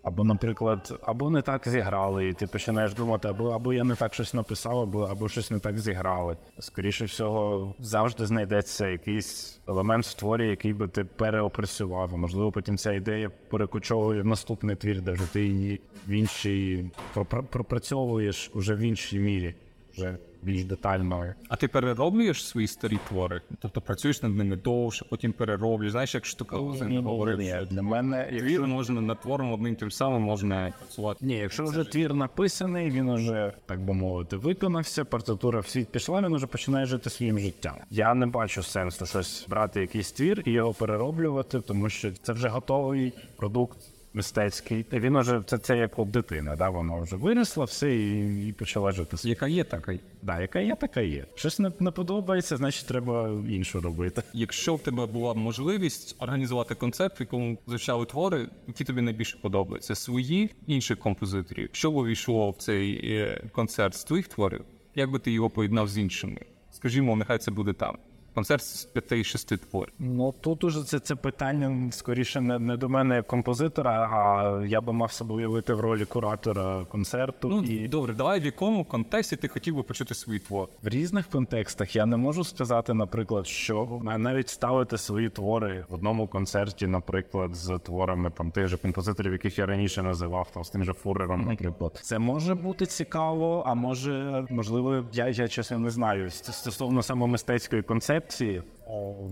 або, 0.05 0.23
наприклад, 0.23 0.99
або 1.03 1.29
не 1.29 1.41
так 1.41 1.67
зіграли, 1.67 2.27
і 2.27 2.33
ти 2.33 2.47
починаєш 2.47 2.93
думати, 2.93 3.27
або 3.27 3.49
або 3.49 3.73
я 3.73 3.83
не 3.83 3.95
так 3.95 4.13
щось 4.13 4.33
написав, 4.33 4.79
або 4.79 5.03
або 5.03 5.29
щось 5.29 5.51
не 5.51 5.59
так 5.59 5.79
зіграли. 5.79 6.37
Скоріше 6.59 7.05
всього, 7.05 7.73
завжди 7.79 8.25
знайдеться 8.25 8.87
якийсь 8.87 9.59
елемент 9.67 10.05
в 10.05 10.13
творі, 10.13 10.47
який 10.47 10.73
би 10.73 10.87
ти 10.87 11.03
переопрацював. 11.03 12.17
Можливо, 12.17 12.51
потім 12.51 12.77
ця 12.77 12.93
ідея 12.93 13.31
перекочовує 13.49 14.21
в 14.21 14.25
наступний 14.25 14.75
твір, 14.75 15.01
де 15.01 15.11
вже 15.11 15.33
ти 15.33 15.45
її 15.45 15.81
в 16.07 16.11
іншій 16.11 16.89
пропра- 17.15 17.43
пропрацьовуєш 17.43 18.51
уже 18.53 18.75
в 18.75 18.79
іншій 18.79 19.19
мірі, 19.19 19.55
вже 19.93 20.17
більш 20.45 20.63
детально. 20.63 21.33
А 21.49 21.55
ти 21.55 21.67
перероблюєш 21.67 22.47
свої 22.47 22.67
старі 22.67 22.99
твори? 23.07 23.41
Тобто 23.59 23.81
працюєш 23.81 24.21
над 24.23 24.35
ними 24.35 24.55
довше, 24.55 25.05
потім 25.09 25.33
перероблюєш. 25.33 25.91
Знаєш, 25.91 26.15
як 26.15 26.25
Штукалозин 26.25 27.03
говорив, 27.03 27.39
Ні, 27.39 27.57
для 27.69 27.81
мене 27.81 28.25
твір 28.39 28.61
можна 28.61 29.01
над 29.01 29.21
твором 29.21 29.53
одним 29.53 29.75
тим 29.75 29.91
самим 29.91 30.21
можна 30.21 30.73
працювати. 30.79 31.25
Ні, 31.25 31.37
якщо 31.37 31.63
вже 31.63 31.83
твір 31.83 32.13
написаний, 32.13 32.89
він 32.89 33.09
уже, 33.09 33.53
так 33.65 33.81
би 33.81 33.93
мовити, 33.93 34.37
виконався, 34.37 35.05
партитура 35.05 35.59
в 35.59 35.67
світ 35.67 35.89
пішла, 35.89 36.21
він 36.21 36.33
уже 36.33 36.47
починає 36.47 36.85
жити 36.85 37.09
своїм 37.09 37.39
життям. 37.39 37.75
Я 37.89 38.13
не 38.13 38.25
бачу 38.25 38.63
сенсу 38.63 39.05
щось 39.05 39.45
брати 39.49 39.81
якийсь 39.81 40.11
твір 40.11 40.41
і 40.45 40.51
його 40.51 40.73
перероблювати, 40.73 41.59
тому 41.61 41.89
що 41.89 42.11
це 42.11 42.33
вже 42.33 42.47
готовий 42.47 43.13
продукт. 43.37 43.77
Мистецький, 44.15 44.83
Та 44.83 44.99
він 44.99 45.15
уже 45.15 45.41
це, 45.45 45.57
це 45.57 45.77
як 45.77 45.99
от 45.99 46.11
дитина, 46.11 46.55
да? 46.55 46.69
вона 46.69 46.95
вже 46.95 47.15
виросла, 47.15 47.65
все 47.65 47.95
і, 47.95 48.47
і 48.47 48.53
почала 48.53 48.91
жити. 48.91 49.17
Яка 49.23 49.47
є 49.47 49.63
така? 49.63 49.93
Да, 50.21 50.41
яка 50.41 50.59
є, 50.59 50.75
така 50.75 51.01
є. 51.01 51.25
Щось 51.35 51.59
не, 51.59 51.71
не 51.79 51.91
подобається, 51.91 52.57
значить 52.57 52.87
треба 52.87 53.29
іншу 53.49 53.81
робити. 53.81 54.23
Якщо 54.33 54.75
в 54.75 54.79
тебе 54.79 55.05
була 55.05 55.33
можливість 55.33 56.15
організувати 56.19 56.75
концерт, 56.75 57.19
в 57.19 57.21
якому 57.21 57.57
звучали 57.67 58.05
твори, 58.05 58.47
які 58.67 58.83
тобі 58.83 59.01
найбільше 59.01 59.37
подобаються, 59.41 59.95
свої 59.95 60.49
інших 60.67 60.99
композиторів, 60.99 61.69
що 61.71 61.91
б 61.91 61.95
увійшло 61.95 62.51
в 62.51 62.57
цей 62.57 63.15
е, 63.15 63.43
концерт 63.51 63.95
з 63.95 64.03
твоїх 64.03 64.27
творів, 64.27 64.65
як 64.95 65.11
би 65.11 65.19
ти 65.19 65.31
його 65.31 65.49
поєднав 65.49 65.87
з 65.87 65.97
іншими? 65.97 66.41
Скажімо, 66.71 67.15
нехай 67.15 67.37
це 67.37 67.51
буде 67.51 67.73
там. 67.73 67.97
Концерт 68.35 68.63
з 68.63 68.85
п'яти-шести 68.85 69.57
творів. 69.57 69.93
Ну 69.99 70.33
тут 70.41 70.63
уже 70.63 70.83
це, 70.83 70.99
це 70.99 71.15
питання 71.15 71.91
скоріше 71.91 72.41
не, 72.41 72.59
не 72.59 72.77
до 72.77 72.89
мене 72.89 73.15
як 73.15 73.27
композитора, 73.27 74.09
а 74.11 74.65
я 74.65 74.81
би 74.81 74.93
мав 74.93 75.11
себе 75.11 75.33
уявити 75.35 75.73
в 75.73 75.79
ролі 75.79 76.05
куратора 76.05 76.85
концерту. 76.85 77.49
Ну 77.49 77.63
і 77.63 77.87
добре, 77.87 78.13
давай 78.13 78.39
в 78.39 78.45
якому 78.45 78.85
контексті 78.85 79.35
ти 79.35 79.47
хотів 79.47 79.75
би 79.75 79.83
почути 79.83 80.13
свої 80.13 80.39
твори? 80.39 80.71
в 80.83 80.87
різних 80.87 81.27
контекстах 81.27 81.95
я 81.95 82.05
не 82.05 82.17
можу 82.17 82.43
сказати, 82.43 82.93
наприклад, 82.93 83.47
що 83.47 84.01
навіть 84.03 84.49
ставити 84.49 84.97
свої 84.97 85.29
твори 85.29 85.85
в 85.89 85.93
одному 85.93 86.27
концерті, 86.27 86.87
наприклад, 86.87 87.55
з 87.55 87.79
творами 87.79 88.31
там 88.37 88.51
тих 88.51 88.67
же 88.67 88.77
композиторів, 88.77 89.31
яких 89.31 89.57
я 89.57 89.65
раніше 89.65 90.03
називав, 90.03 90.51
там 90.53 90.63
з 90.63 90.69
тим 90.69 90.83
же 90.83 90.93
Фурером, 90.93 91.45
наприклад. 91.45 91.99
Це 92.03 92.19
може 92.19 92.55
бути 92.55 92.85
цікаво, 92.85 93.63
а 93.65 93.73
може, 93.73 94.45
можливо, 94.49 95.03
я, 95.13 95.27
я 95.27 95.47
чесно 95.47 95.79
не 95.79 95.89
знаю. 95.89 96.31
Стосовно 96.31 97.03
саме 97.03 97.27
мистецької 97.27 97.81
концепції. 97.81 98.24
О, 98.29 98.63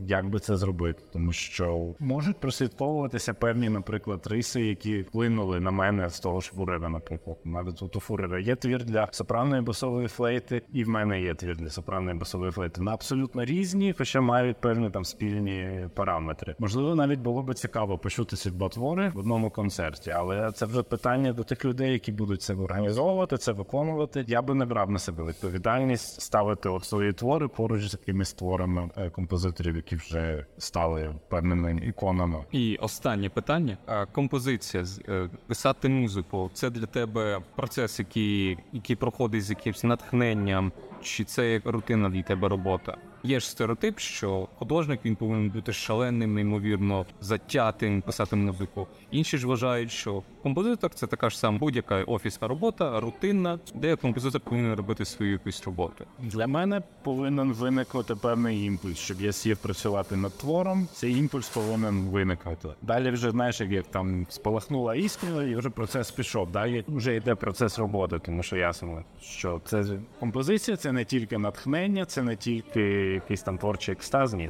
Як 0.07 0.29
би 0.29 0.39
це 0.39 0.57
зробити, 0.57 1.03
тому 1.13 1.31
що 1.31 1.95
можуть 1.99 2.37
прослідковуватися 2.37 3.33
певні, 3.33 3.69
наприклад, 3.69 4.27
риси, 4.27 4.61
які 4.61 5.01
вплинули 5.01 5.59
на 5.59 5.71
мене 5.71 6.09
з 6.09 6.19
того 6.19 6.39
ж 6.39 6.51
фурера, 6.55 6.89
наприклад. 6.89 7.37
Навіть 7.43 7.81
от 7.81 7.95
у 7.95 7.99
фурера 7.99 8.39
є 8.39 8.55
твір 8.55 8.83
для 8.83 9.07
сопранної 9.11 9.61
басової 9.61 10.07
флейти, 10.07 10.61
і 10.73 10.83
в 10.83 10.89
мене 10.89 11.21
є 11.21 11.35
твір 11.35 11.57
для 11.57 11.69
сопранної 11.69 12.17
басової 12.17 12.51
флейти. 12.51 12.81
На 12.81 12.93
абсолютно 12.93 13.45
різні, 13.45 13.93
хоча 13.97 14.21
мають 14.21 14.57
певні 14.57 14.89
там 14.89 15.05
спільні 15.05 15.87
параметри. 15.93 16.55
Можливо, 16.59 16.95
навіть 16.95 17.19
було 17.19 17.43
би 17.43 17.53
цікаво 17.53 17.97
почути 17.97 18.35
ці 18.35 18.51
два 18.51 18.67
в 19.13 19.17
одному 19.17 19.49
концерті, 19.49 20.11
але 20.11 20.51
це 20.51 20.65
вже 20.65 20.83
питання 20.83 21.33
до 21.33 21.43
тих 21.43 21.65
людей, 21.65 21.91
які 21.91 22.11
будуть 22.11 22.41
це 22.41 22.53
організовувати, 22.53 23.37
це 23.37 23.51
виконувати. 23.51 24.25
Я 24.27 24.41
би 24.41 24.53
не 24.53 24.65
брав 24.65 24.91
на 24.91 24.99
себе 24.99 25.23
відповідальність 25.23 26.21
ставити 26.21 26.69
от 26.69 26.85
свої 26.85 27.13
твори 27.13 27.47
поруч 27.47 27.89
з 27.89 27.93
якимись 27.93 28.33
творами 28.33 28.89
е, 28.97 29.09
композиторів, 29.43 29.75
які 29.75 29.95
вже 29.95 30.45
стали 30.57 31.15
певними 31.29 31.81
іконами. 31.87 32.45
І 32.51 32.77
останнє 32.81 33.29
питання: 33.29 33.77
композиція 34.11 34.85
е, 35.09 35.29
писати 35.47 35.89
музику. 35.89 36.51
Це 36.53 36.69
для 36.69 36.85
тебе 36.85 37.41
процес, 37.55 37.99
який, 37.99 38.57
який 38.73 38.95
проходить 38.95 39.43
з 39.43 39.49
якимось 39.49 39.83
натхненням, 39.83 40.71
чи 41.01 41.23
це 41.23 41.51
як 41.51 41.65
рутина 41.65 42.09
для 42.09 42.23
тебе 42.23 42.49
робота? 42.49 42.97
Є 43.25 43.39
ж 43.39 43.49
стереотип, 43.49 43.99
що 43.99 44.47
художник 44.55 44.99
він 45.05 45.15
повинен 45.15 45.49
бути 45.49 45.73
шаленим, 45.73 46.33
неймовірно 46.33 47.05
затятим, 47.21 48.01
писати 48.01 48.35
музику. 48.35 48.87
Інші 49.11 49.37
ж 49.37 49.47
вважають, 49.47 49.91
що 49.91 50.23
композитор 50.43 50.93
це 50.93 51.07
така 51.07 51.29
ж 51.29 51.39
сама 51.39 51.57
будь-яка 51.57 52.03
офісна 52.03 52.47
робота, 52.47 52.99
рутинна, 52.99 53.59
де 53.75 53.95
композитор 53.95 54.41
повинен 54.41 54.75
робити 54.75 55.05
свою 55.05 55.31
якусь 55.31 55.63
роботу. 55.63 56.05
Для 56.19 56.47
мене 56.47 56.81
повинен 57.03 57.53
виникнути 57.53 58.15
певний 58.15 58.65
імпульс, 58.65 58.97
щоб 58.97 59.21
я 59.21 59.31
сів 59.31 59.57
працювати 59.57 60.15
над 60.15 60.37
твором. 60.37 60.87
Цей 60.93 61.17
імпульс 61.17 61.49
повинен 61.49 62.05
виникати. 62.09 62.69
Далі 62.81 63.11
вже 63.11 63.31
знаєш, 63.31 63.61
як 63.61 63.87
там 63.87 64.25
спалахнула 64.29 64.95
іскра, 64.95 65.43
і 65.43 65.55
вже 65.55 65.69
процес 65.69 66.11
пішов. 66.11 66.51
Далі 66.51 66.85
вже 66.87 67.15
йде 67.15 67.35
процес 67.35 67.79
роботи, 67.79 68.19
тому 68.25 68.43
що 68.43 68.55
ясно, 68.55 69.03
що 69.21 69.61
це 69.65 69.85
композиція, 70.19 70.77
це 70.77 70.91
не 70.91 71.05
тільки 71.05 71.37
натхнення, 71.37 72.05
це 72.05 72.23
не 72.23 72.35
тільки 72.35 73.12
якийсь 73.13 73.41
там 73.41 73.57
творчий 73.57 73.93
екстаз, 73.93 74.33
ні. 74.33 74.49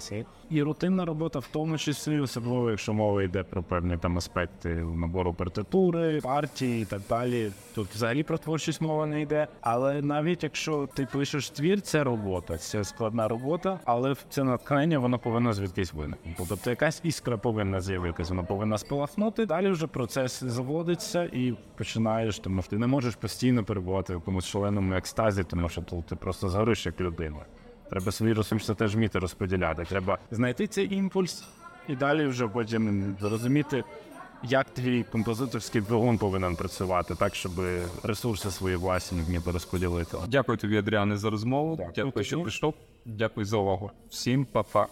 І 0.50 0.64
рутинна 0.64 1.06
робота, 1.06 1.40
в 1.40 1.48
тому 1.52 1.78
числі, 1.78 2.20
особливо, 2.20 2.70
якщо 2.70 2.94
мова 2.94 3.24
йде 3.24 3.44
про 3.44 3.64
певні 3.64 3.98
там 3.98 4.18
аспекти 4.18 4.70
набору 4.70 5.34
партитури, 5.34 6.22
партії 6.22 6.82
і 6.82 6.86
так 6.86 7.02
далі. 7.10 7.52
Тут 7.76 7.88
взагалі 7.88 8.24
про 8.24 8.38
творчість 8.38 8.82
мова 8.82 9.06
не 9.06 9.22
йде. 9.22 9.48
Але 9.62 10.02
навіть 10.02 10.44
якщо 10.44 10.90
ти 10.94 11.08
пишеш 11.14 11.50
твір, 11.50 11.82
це 11.82 12.04
робота, 12.04 12.58
це 12.58 12.84
складна 12.84 13.28
робота, 13.28 13.80
але 13.86 14.16
це 14.30 14.44
натхнення 14.44 15.00
воно 15.00 15.20
повинно 15.20 15.54
звідкись 15.54 15.94
виникнути. 15.94 16.44
Тобто 16.50 16.70
якась 16.70 17.02
іскра 17.04 17.38
повинна 17.38 17.82
з'явитися, 17.82 18.30
вона 18.30 18.44
повинна 18.44 18.78
спалахнути. 18.78 19.46
Далі 19.46 19.70
вже 19.70 19.88
процес 19.88 20.44
заводиться 20.44 21.24
і 21.24 21.54
починаєш, 21.78 22.40
тому 22.40 22.62
що 22.62 22.70
ти 22.70 22.78
не 22.78 22.88
можеш 22.88 23.16
постійно 23.16 23.64
перебувати 23.64 24.14
в 24.14 24.16
якомусь 24.16 24.46
шаленому 24.46 24.94
екстазі, 24.94 25.44
тому 25.44 25.70
що 25.70 25.82
тут 25.82 26.06
ти 26.06 26.16
просто 26.16 26.50
згориш 26.50 26.86
як 26.86 27.02
людина. 27.02 27.46
Треба 27.94 28.12
свої 28.12 28.34
ресурси 28.34 28.76
теж 28.76 28.96
вміти 28.96 29.20
розподіляти. 29.20 29.86
Треба 29.90 30.18
знайти 30.32 30.68
цей 30.68 30.96
імпульс 30.96 31.44
і 31.88 31.96
далі 31.96 32.26
вже 32.26 32.48
потім 32.48 33.16
зрозуміти, 33.22 33.84
як 34.44 34.70
твій 34.70 35.04
композиторський 35.04 35.82
двигун 35.82 36.18
повинен 36.18 36.56
працювати, 36.56 37.16
так 37.16 37.36
щоб 37.36 37.52
ресурси 38.04 38.52
свої 38.52 38.76
власні 38.76 39.22
вміти 39.22 39.52
розподілити. 39.52 40.18
Дякую 40.28 40.58
тобі, 40.58 40.78
Адріане, 40.78 41.18
за 41.18 41.30
розмову. 41.30 41.76
Дякую 41.76 42.06
Дякую, 42.06 42.26
що 42.26 42.42
прийшов. 42.42 42.74
Дякую 43.06 43.46
за 43.46 43.58
увагу. 43.58 43.92
Всім 44.10 44.46
па-па. 44.46 44.88